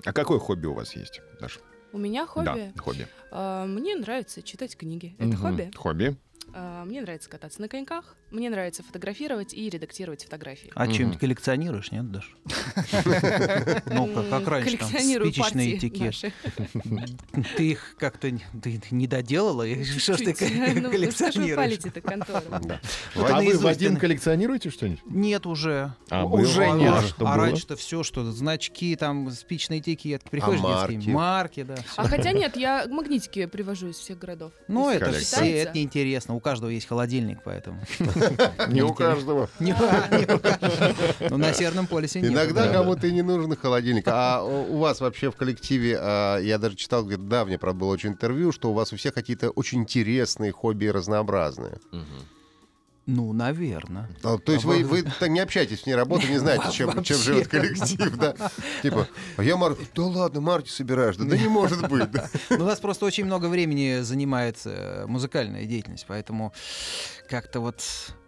А 0.05 0.12
какое 0.12 0.38
хобби 0.38 0.66
у 0.66 0.75
вас 0.75 0.95
есть, 0.97 1.21
Даша? 1.40 1.61
У 1.92 1.99
меня 1.99 2.27
хобби. 2.27 2.73
Да, 2.75 2.83
хобби. 2.83 3.07
а, 3.31 3.64
мне 3.66 3.95
нравится 3.97 4.42
читать 4.42 4.77
книги. 4.77 5.14
Это 5.19 5.29
Мгм. 5.29 5.37
хобби. 5.37 5.71
Хобби. 5.75 6.16
А, 6.53 6.85
мне 6.85 7.01
нравится 7.03 7.29
кататься 7.29 7.61
на 7.61 7.68
коньках. 7.68 8.16
Мне 8.31 8.51
нравится 8.51 8.83
фотографировать 8.83 9.55
и 9.55 9.68
редактировать 9.70 10.25
фотографии. 10.25 10.70
А 10.75 10.85
Мгм. 10.85 10.94
что-нибудь 10.94 11.18
коллекционируешь, 11.18 11.92
нет, 11.92 12.11
Даш? 12.11 12.35
Ну, 13.87 14.09
как, 14.31 14.49
раньше, 14.49 14.77
там, 14.79 14.88
спичечные 14.88 15.81
наши. 16.05 16.33
Ты 17.57 17.70
их 17.70 17.94
как-то 17.99 18.31
не- 18.31 18.44
ты 18.62 18.81
доделала? 19.07 19.64
Что 19.85 20.16
ж 20.16 20.18
ты. 20.18 20.37
Ну, 20.77 20.88
вы 20.88 20.90
коллекционируешь? 20.90 21.79
А 23.14 23.40
вы, 23.42 23.59
Вадим, 23.59 23.96
коллекционируете 23.96 24.70
что-нибудь? 24.70 25.01
Нет 25.07 25.46
уже. 25.46 25.94
А, 26.11 26.25
Уже 26.25 26.66
было. 26.66 26.77
нет. 26.77 26.92
А 27.18 27.25
А, 27.25 27.35
а 27.35 27.37
раньше-то 27.37 27.77
все, 27.77 28.03
что 28.03 28.31
значки, 28.33 28.96
там, 28.96 29.31
спичные 29.31 29.81
этикетки, 29.81 30.29
приходишь 30.29 30.61
марки? 30.61 30.94
детские, 30.94 31.14
марки, 31.14 31.62
да. 31.62 31.77
А 31.96 32.09
хотя 32.09 32.33
нет, 32.33 32.57
я 32.57 32.87
магнитики 32.88 33.46
привожу 33.46 33.88
из 33.88 33.96
всех 33.96 34.18
городов. 34.18 34.53
Ну, 34.68 34.90
это 34.90 35.12
все, 35.12 35.20
считается. 35.25 35.68
это 35.70 35.79
неинтересно. 35.79 36.26
Интересно. 36.27 36.35
У 36.35 36.41
каждого 36.41 36.71
есть 36.71 36.87
холодильник, 36.87 37.39
поэтому. 37.45 37.81
Не 38.69 38.83
у 38.83 38.93
каждого. 38.93 39.49
Не 39.61 39.73
у 39.73 40.39
каждого. 40.39 41.37
На 41.37 41.53
Северном 41.53 41.87
полюсе 41.87 42.21
нет. 42.21 42.33
Иногда 42.33 42.67
да. 42.67 42.73
кому-то 42.73 43.07
и 43.07 43.12
не 43.12 43.23
нужен 43.23 43.57
холодильник. 43.57 44.05
А 44.09 44.43
у 44.43 44.77
у 44.77 44.79
вас 44.79 45.01
вообще 45.01 45.31
в 45.31 45.37
коллективе, 45.37 45.99
а, 46.01 46.39
я 46.39 46.59
даже 46.59 46.77
читал 46.77 47.05
где-то 47.05 47.23
давнее, 47.23 47.59
правда, 47.59 47.81
было 47.81 47.93
очень 47.93 48.11
интервью, 48.11 48.53
что 48.53 48.71
у 48.71 48.75
вас 48.75 48.93
у 48.93 48.97
всех 48.97 49.15
какие-то 49.15 49.51
очень 49.51 49.81
интересные 49.81 50.53
хобби 50.53 50.87
разнообразные. 50.87 51.79
Ну, 53.07 53.33
наверное. 53.33 54.09
А, 54.25 54.37
То 54.37 54.51
есть 54.53 54.64
вы, 54.64 54.83
вы 54.83 55.03
так 55.03 55.29
не 55.29 55.38
общаетесь 55.38 55.85
вне 55.85 55.95
работы, 55.95 56.27
не 56.27 56.38
знаете, 56.38 56.73
чем, 56.73 57.05
чем 57.05 57.16
живет 57.19 57.47
коллектив, 57.47 58.16
да? 58.16 58.35
Типа, 58.83 59.07
а 59.37 59.45
я 59.45 59.57
Марти... 59.57 59.87
Да 59.95 60.03
ладно, 60.07 60.40
Марти 60.40 60.71
собираешь, 60.71 61.16
да, 61.16 61.25
да 61.25 61.37
не 61.37 61.47
может 61.47 61.88
быть. 61.88 62.11
да. 62.11 62.29
Ну, 62.51 62.64
у 62.64 62.66
нас 62.66 62.81
просто 62.81 63.07
очень 63.07 63.25
много 63.25 63.47
времени 63.47 64.01
занимает 64.01 64.59
э, 64.64 65.07
музыкальная 65.07 65.66
деятельность, 65.66 66.05
поэтому 66.09 66.53
как-то 67.31 67.61
вот 67.61 67.81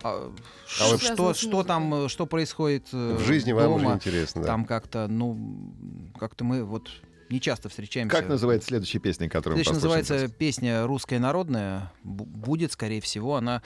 а, 0.04 0.32
А 0.80 0.88
вы- 0.92 0.98
что, 0.98 1.34
с 1.34 1.38
что 1.38 1.64
там, 1.64 2.04
э, 2.04 2.08
что 2.08 2.26
происходит 2.26 2.86
э, 2.92 3.16
В 3.16 3.26
жизни 3.26 3.50
вам 3.50 3.72
уже 3.72 3.84
дома, 3.84 3.96
интересно, 3.96 4.42
да. 4.42 4.46
там 4.46 4.64
как-то, 4.64 5.08
ну, 5.08 5.74
как-то 6.20 6.44
мы 6.44 6.62
вот 6.62 6.88
не 7.30 7.40
часто 7.40 7.68
встречаемся. 7.68 8.14
Как 8.16 8.28
называется 8.28 8.68
следующая 8.68 9.00
песня, 9.00 9.28
которую 9.28 9.58
мы 9.58 9.64
Следующая 9.64 9.74
называется 9.74 10.18
сейчас? 10.20 10.30
песня 10.38 10.86
«Русская 10.86 11.18
народная». 11.18 11.92
Бу- 12.04 12.24
Будет, 12.26 12.70
скорее 12.72 13.00
всего, 13.02 13.34
она 13.34 13.62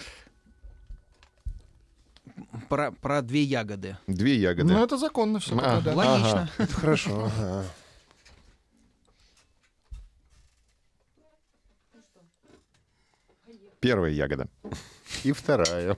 про, 2.68 2.92
про 2.92 3.22
две 3.22 3.42
ягоды. 3.42 3.96
Две 4.06 4.36
ягоды. 4.36 4.72
Ну, 4.72 4.82
это 4.82 4.96
законно 4.96 5.38
все. 5.38 5.58
А, 5.58 5.80
да. 5.80 5.94
Логично. 5.94 6.50
Это 6.58 6.72
хорошо. 6.72 7.24
ага. 7.26 7.64
Первая 13.80 14.12
ягода. 14.12 14.46
И 15.24 15.32
вторая. 15.32 15.96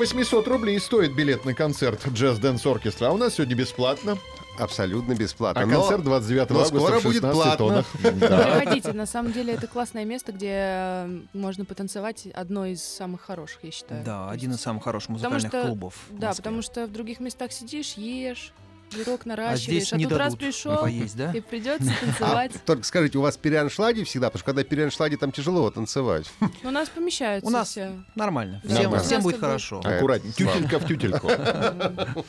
800 0.00 0.48
рублей 0.48 0.80
стоит 0.80 1.14
билет 1.14 1.44
на 1.44 1.52
концерт 1.52 2.06
Jazz 2.06 2.40
Dance 2.40 2.62
Orchestra. 2.64 3.08
А 3.08 3.10
у 3.12 3.18
нас 3.18 3.34
сегодня 3.34 3.54
бесплатно. 3.54 4.16
Абсолютно 4.58 5.14
бесплатно. 5.14 5.60
А 5.62 5.66
Но- 5.66 5.78
концерт 5.78 6.02
29 6.04 6.48
но 6.50 6.56
августа 6.60 6.78
скоро 6.78 7.00
в 7.00 7.02
будет 7.02 7.20
16 7.22 7.34
платно. 7.34 7.56
тонах. 7.58 7.86
Да. 8.18 8.60
Приходите, 8.60 8.92
на 8.94 9.04
самом 9.04 9.32
деле 9.32 9.52
это 9.52 9.66
классное 9.66 10.06
место, 10.06 10.32
где 10.32 10.52
э, 10.54 11.20
можно 11.34 11.66
потанцевать 11.66 12.26
одно 12.28 12.64
из 12.64 12.82
самых 12.82 13.20
хороших, 13.20 13.58
я 13.62 13.70
считаю. 13.72 14.02
Да, 14.02 14.30
один 14.30 14.52
из 14.52 14.60
самых 14.62 14.84
хороших 14.84 15.08
Потому 15.16 15.34
музыкальных 15.34 15.60
что- 15.60 15.68
клубов. 15.68 15.94
Да, 16.08 16.32
потому 16.34 16.62
что 16.62 16.86
в 16.86 16.92
других 16.92 17.20
местах 17.20 17.52
сидишь, 17.52 17.92
ешь, 17.98 18.54
жирок 18.92 19.22
а 19.24 19.28
наращиваешь, 19.28 19.62
здесь 19.62 19.92
а, 19.92 19.96
не 19.96 20.06
тут 20.06 20.18
раз 20.18 20.34
пришел, 20.36 20.78
поесть, 20.78 21.16
да? 21.16 21.32
и 21.32 21.40
придется 21.40 21.92
танцевать. 22.00 22.52
Только 22.64 22.84
скажите, 22.84 23.18
у 23.18 23.20
вас 23.20 23.36
переаншлаги 23.36 24.04
всегда? 24.04 24.28
Потому 24.28 24.40
что 24.40 24.46
когда 24.46 24.64
переаншлаги, 24.64 25.16
там 25.16 25.32
тяжело 25.32 25.70
танцевать. 25.70 26.30
Но 26.62 26.68
у 26.68 26.72
нас 26.72 26.88
помещаются 26.88 27.48
У 27.48 27.50
нас 27.50 27.68
все. 27.68 27.92
Нормально. 28.14 28.60
Нормально. 28.64 28.64
Всем, 28.64 28.92
У 28.92 28.98
всем 28.98 29.22
будет 29.22 29.40
хорошо. 29.40 29.80
Аккуратнее. 29.84 30.32
Тютелька 30.32 30.78
в 30.78 30.86
тютельку. 30.86 31.30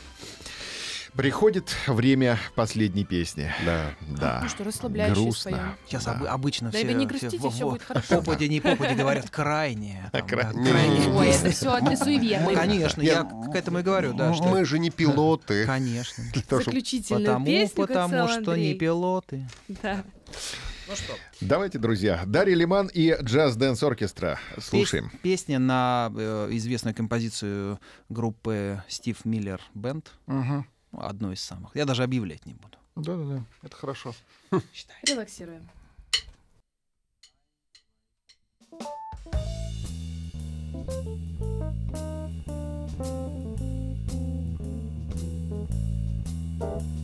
Приходит 1.15 1.76
время 1.88 2.39
последней 2.56 3.04
песни. 3.04 3.52
Да. 3.65 3.91
Да. 4.17 4.39
Ну 4.43 4.50
что, 4.50 4.63
расслабляющие 4.63 5.13
Грустно. 5.13 5.52
споем. 5.52 5.76
Сейчас 5.86 6.06
Да. 6.06 6.13
обы- 6.13 6.28
обычно 6.28 6.71
Да 6.71 6.78
все, 6.78 6.88
и 6.88 6.93
вы 6.93 6.93
не 6.93 7.06
все 7.08 7.19
грустите, 7.19 7.50
всё 7.50 7.65
во- 7.65 7.71
будет 7.71 7.84
хорошо. 7.84 8.15
попади, 8.21 8.47
не 8.47 8.62
попади 8.62 8.95
говорят 8.95 9.30
крайне. 9.30 10.10
там, 10.13 10.21
да, 10.21 10.28
крайне. 10.36 10.69
крайне. 10.71 11.08
Ой, 11.13 11.28
это 11.28 11.52
все 11.52 11.80
для 11.82 11.97
суеверных. 11.97 12.54
Конечно, 12.58 13.02
я 13.02 13.24
к 13.24 13.56
этому 13.56 13.80
и 13.80 13.82
говорю, 13.82 14.13
да, 14.13 14.34
что 14.34 14.45
Мы 14.45 14.63
же 14.63 14.80
не 14.80 14.89
пилоты. 14.89 15.65
конечно. 15.65 16.24
Для 16.32 16.41
того, 16.43 16.62
чтоб- 16.62 16.74
Заключительную 16.74 17.26
Потому, 17.26 17.45
песню 17.45 17.76
потому 17.88 18.28
что 18.30 18.56
не 18.56 18.74
пилоты. 18.74 19.47
Да. 19.67 20.04
Ну 20.88 20.95
что, 20.95 21.13
Давайте, 21.41 21.78
друзья. 21.78 22.21
Дарья 22.26 22.56
Лиман 22.56 22.88
и 22.93 23.15
Джаз 23.21 23.56
Дэнс 23.56 23.82
Оркестра. 23.84 24.39
Слушаем. 24.62 25.10
Пес- 25.10 25.21
Песня 25.21 25.60
на 25.60 26.12
э, 26.15 26.47
известную 26.52 26.93
композицию 26.95 27.80
группы 28.10 28.84
Стив 28.89 29.24
Миллер 29.26 29.62
Бенд. 29.74 30.12
Мгм. 30.28 30.65
Одну 30.94 31.32
из 31.32 31.42
самых. 31.42 31.76
Я 31.76 31.86
даже 31.86 32.04
объявлять 32.04 32.46
не 32.46 32.54
буду. 32.54 32.78
Да-да-да, 32.96 33.44
это 33.62 33.76
хорошо. 33.76 34.14
Релаксируем. 35.04 35.70
I 46.62 47.01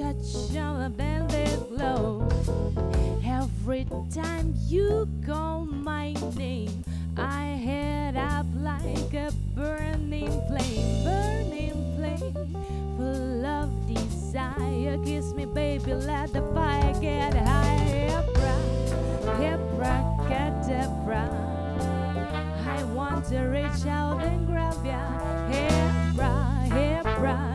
touch 0.00 0.56
of 0.56 0.80
a 0.80 0.88
velvet 0.88 1.68
glow. 1.68 2.26
Every 3.22 3.86
time 4.10 4.54
you 4.66 5.06
call 5.26 5.66
my 5.66 6.14
name, 6.36 6.84
I 7.18 7.44
head 7.44 8.16
up 8.16 8.46
like 8.56 9.12
a 9.12 9.30
burning 9.54 10.32
flame, 10.48 11.04
burning 11.04 11.76
flame, 11.96 12.56
full 12.96 13.44
of 13.44 13.68
desire. 13.86 14.96
Kiss 15.04 15.34
me, 15.34 15.44
baby, 15.44 15.92
let 15.92 16.32
the 16.32 16.42
fire 16.54 16.94
get 16.98 17.34
higher. 17.34 18.24
Abracadabra. 19.52 21.28
I 22.66 22.82
want 22.94 23.26
to 23.26 23.40
reach 23.40 23.86
out 23.86 24.22
and 24.22 24.46
grab 24.46 24.82
ya. 24.82 25.02
Abra, 25.50 26.32
abracadabra. 26.70 27.49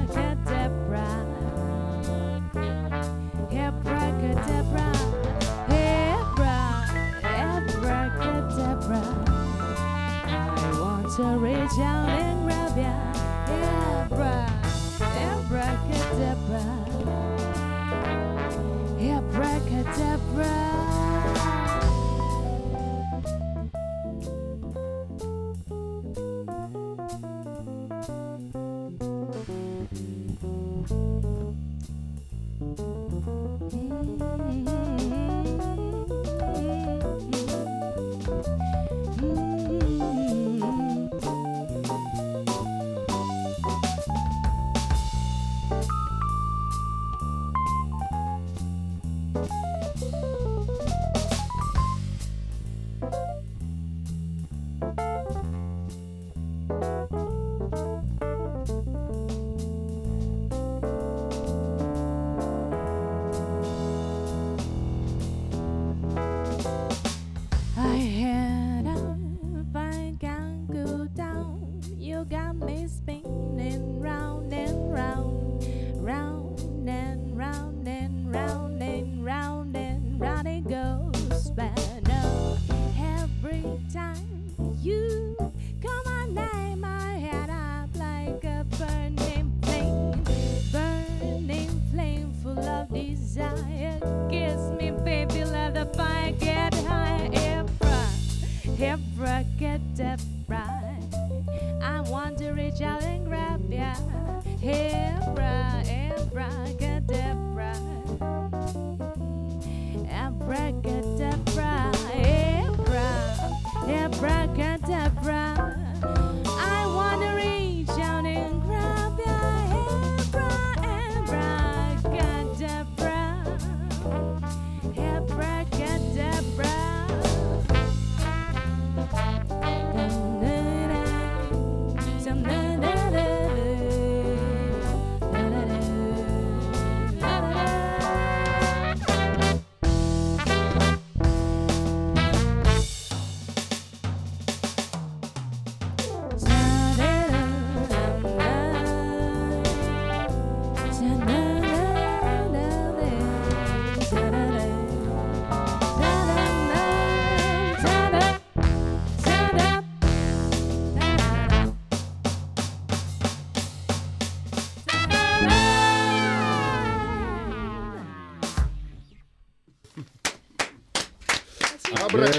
To 11.15 11.23
reach 11.37 11.79
out 11.79 12.09
and 12.09 12.43
grab 12.43 12.77
ya. 12.77 12.91
Abra, 14.03 14.51
abracadabra. 14.99 16.65
Abracadabra. 18.99 20.64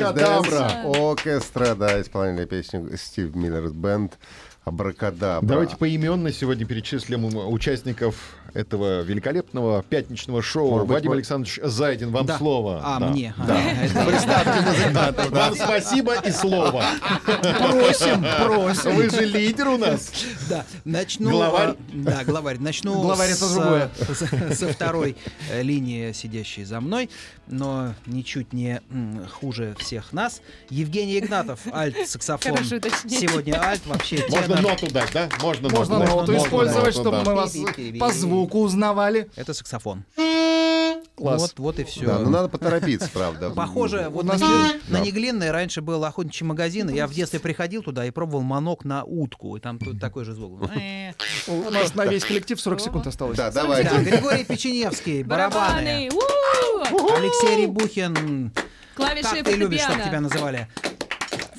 Абракадабра. 0.08 0.82
Оркестра, 1.10 1.74
да, 1.74 2.00
исполнили 2.00 2.44
песню 2.44 2.96
Стив 2.96 3.34
Миллерс 3.34 3.72
Бенд. 3.72 4.14
Абракадабра. 4.70 5.46
Давайте 5.46 5.76
поименно 5.76 6.32
сегодня 6.32 6.66
перечислим 6.66 7.24
участников 7.52 8.16
этого 8.52 9.02
великолепного 9.02 9.84
пятничного 9.84 10.42
шоу. 10.42 10.70
Может 10.70 10.86
быть, 10.88 10.94
Вадим 10.94 11.10
мы- 11.10 11.16
Александрович 11.16 11.60
Зайдин, 11.62 12.10
вам 12.10 12.26
Да. 12.26 12.36
слово. 12.38 12.80
А, 12.82 12.98
Да. 12.98 13.06
мне. 13.10 13.32
Да. 13.46 13.60
Это- 15.08 15.30
Вам 15.30 15.54
спасибо 15.54 16.14
и 16.20 16.32
слово. 16.32 16.82
Просим, 17.24 18.24
просим. 18.44 18.96
Вы 18.96 19.08
же 19.10 19.24
лидер 19.26 19.68
у 19.68 19.78
нас. 19.78 20.10
Да, 20.48 20.64
начну... 20.84 21.30
Главарь? 21.30 21.70
э, 21.70 21.74
Да, 21.92 22.24
главарь. 22.24 22.58
Начну 22.58 23.00
Главарь 23.02 23.30
это 23.30 23.44
с, 23.44 23.52
другое. 23.52 23.90
э, 24.32 24.52
со 24.54 24.68
второй 24.72 25.16
э, 25.52 25.62
линии, 25.62 26.10
сидящей 26.12 26.64
за 26.64 26.80
мной, 26.80 27.08
но 27.46 27.94
ничуть 28.06 28.52
не 28.52 28.80
хуже 29.30 29.76
всех 29.78 30.12
нас. 30.12 30.40
Евгений 30.70 31.18
Игнатов, 31.20 31.60
альт-саксофон. 31.72 32.56
Сегодня 32.64 33.60
альт, 33.62 33.86
вообще 33.86 34.24
Можно 34.56 34.70
ноту 34.70 34.92
дать, 34.92 35.12
да? 35.12 35.28
Можно 35.40 35.68
Можно 35.68 35.98
ноту. 35.98 36.16
ноту 36.16 36.32
Можно 36.32 36.46
использовать, 36.46 36.86
ноту, 36.86 37.00
чтобы 37.00 37.10
да. 37.18 37.22
мы 37.24 37.34
вас 37.34 37.56
по 37.98 38.12
звуку 38.12 38.60
узнавали. 38.60 39.28
Это 39.36 39.54
саксофон. 39.54 40.04
Класс. 41.16 41.40
Вот, 41.40 41.52
вот 41.56 41.78
и 41.78 41.84
все. 41.84 42.04
Да, 42.04 42.18
ну 42.18 42.28
надо 42.28 42.48
поторопиться, 42.48 43.08
правда. 43.10 43.48
Похоже, 43.48 44.08
вот 44.10 44.26
на, 44.26 44.36
на 44.88 45.00
Неглинной 45.00 45.50
раньше 45.50 45.80
был 45.80 46.04
охотничий 46.04 46.44
магазин, 46.44 46.90
и 46.90 46.94
я 46.94 47.06
в 47.06 47.14
детстве 47.14 47.40
приходил 47.40 47.82
туда 47.82 48.04
и 48.04 48.10
пробовал 48.10 48.42
манок 48.42 48.84
на 48.84 49.02
утку, 49.02 49.56
и 49.56 49.60
там 49.60 49.78
тут 49.78 49.98
такой 49.98 50.26
же 50.26 50.34
звук. 50.34 50.60
У 51.46 51.70
нас 51.70 51.94
на 51.94 52.04
весь 52.04 52.24
коллектив 52.24 52.60
40 52.60 52.80
секунд 52.80 53.06
осталось. 53.06 53.36
Да, 53.38 53.50
давайте. 53.50 53.90
Да, 53.90 54.02
Григорий 54.02 54.44
Печеневский, 54.44 55.22
барабаны. 55.22 56.10
Алексей 57.16 57.62
Рябухин, 57.62 58.52
Клавиши 58.94 59.22
как 59.22 59.44
ты 59.44 59.56
любишь, 59.56 59.80
чтобы 59.80 60.02
тебя 60.02 60.20
называли? 60.20 60.68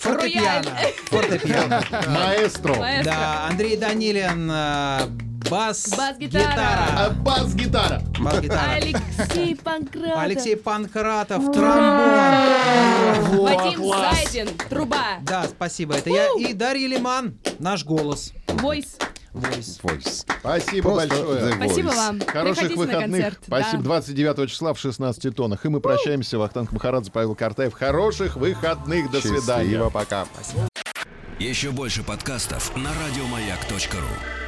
Фортепиано. 0.07 0.71
Фортепиано. 1.05 1.83
Маэстро. 2.07 2.75
Да, 3.03 3.47
Андрей 3.49 3.77
Данилин, 3.77 4.49
э, 4.51 5.07
бас, 5.49 5.87
Бас-гитара. 5.89 6.87
А 6.97 7.09
бас-гитара. 7.09 8.01
бас-гитара. 8.19 8.71
Алексей 8.73 9.55
Панкратов. 9.55 10.17
Алексей 10.17 10.55
Панкратов, 10.55 11.51
тромбон. 11.51 12.17
Вадим. 13.43 13.83
Зайдин. 13.89 14.49
Труба. 14.69 15.17
Да, 15.21 15.45
спасибо, 15.47 15.95
это 15.95 16.09
я. 16.09 16.27
И 16.37 16.53
Дарья 16.53 16.87
Лиман, 16.87 17.37
наш 17.59 17.83
голос. 17.85 18.33
Войс. 18.47 18.97
Voice. 19.37 19.81
Voice. 19.81 20.25
Спасибо 20.39 20.89
Просто 20.89 21.07
большое. 21.09 21.41
The 21.41 21.55
Спасибо 21.55 21.87
вам. 21.89 22.19
Хороших 22.21 22.67
Приходите 22.67 22.75
на 22.75 22.85
выходных. 22.85 23.21
концерт. 23.21 23.39
Спасибо. 23.45 23.77
Да. 23.77 23.83
29 23.83 24.49
числа 24.49 24.73
в 24.73 24.79
16 24.79 25.35
тоннах. 25.35 25.65
И 25.65 25.69
мы 25.69 25.79
прощаемся. 25.79 26.37
Вахтанг 26.37 26.71
Махарадзе, 26.71 27.11
Павел 27.11 27.35
Картаев. 27.35 27.73
Хороших 27.73 28.35
выходных. 28.35 29.11
До 29.11 29.21
свидания. 29.21 29.63
Счастливо, 29.63 29.89
пока. 29.89 30.25
Еще 31.39 31.71
больше 31.71 32.03
подкастов 32.03 32.75
на 32.75 32.89
радиомаяк.ру. 32.89 34.46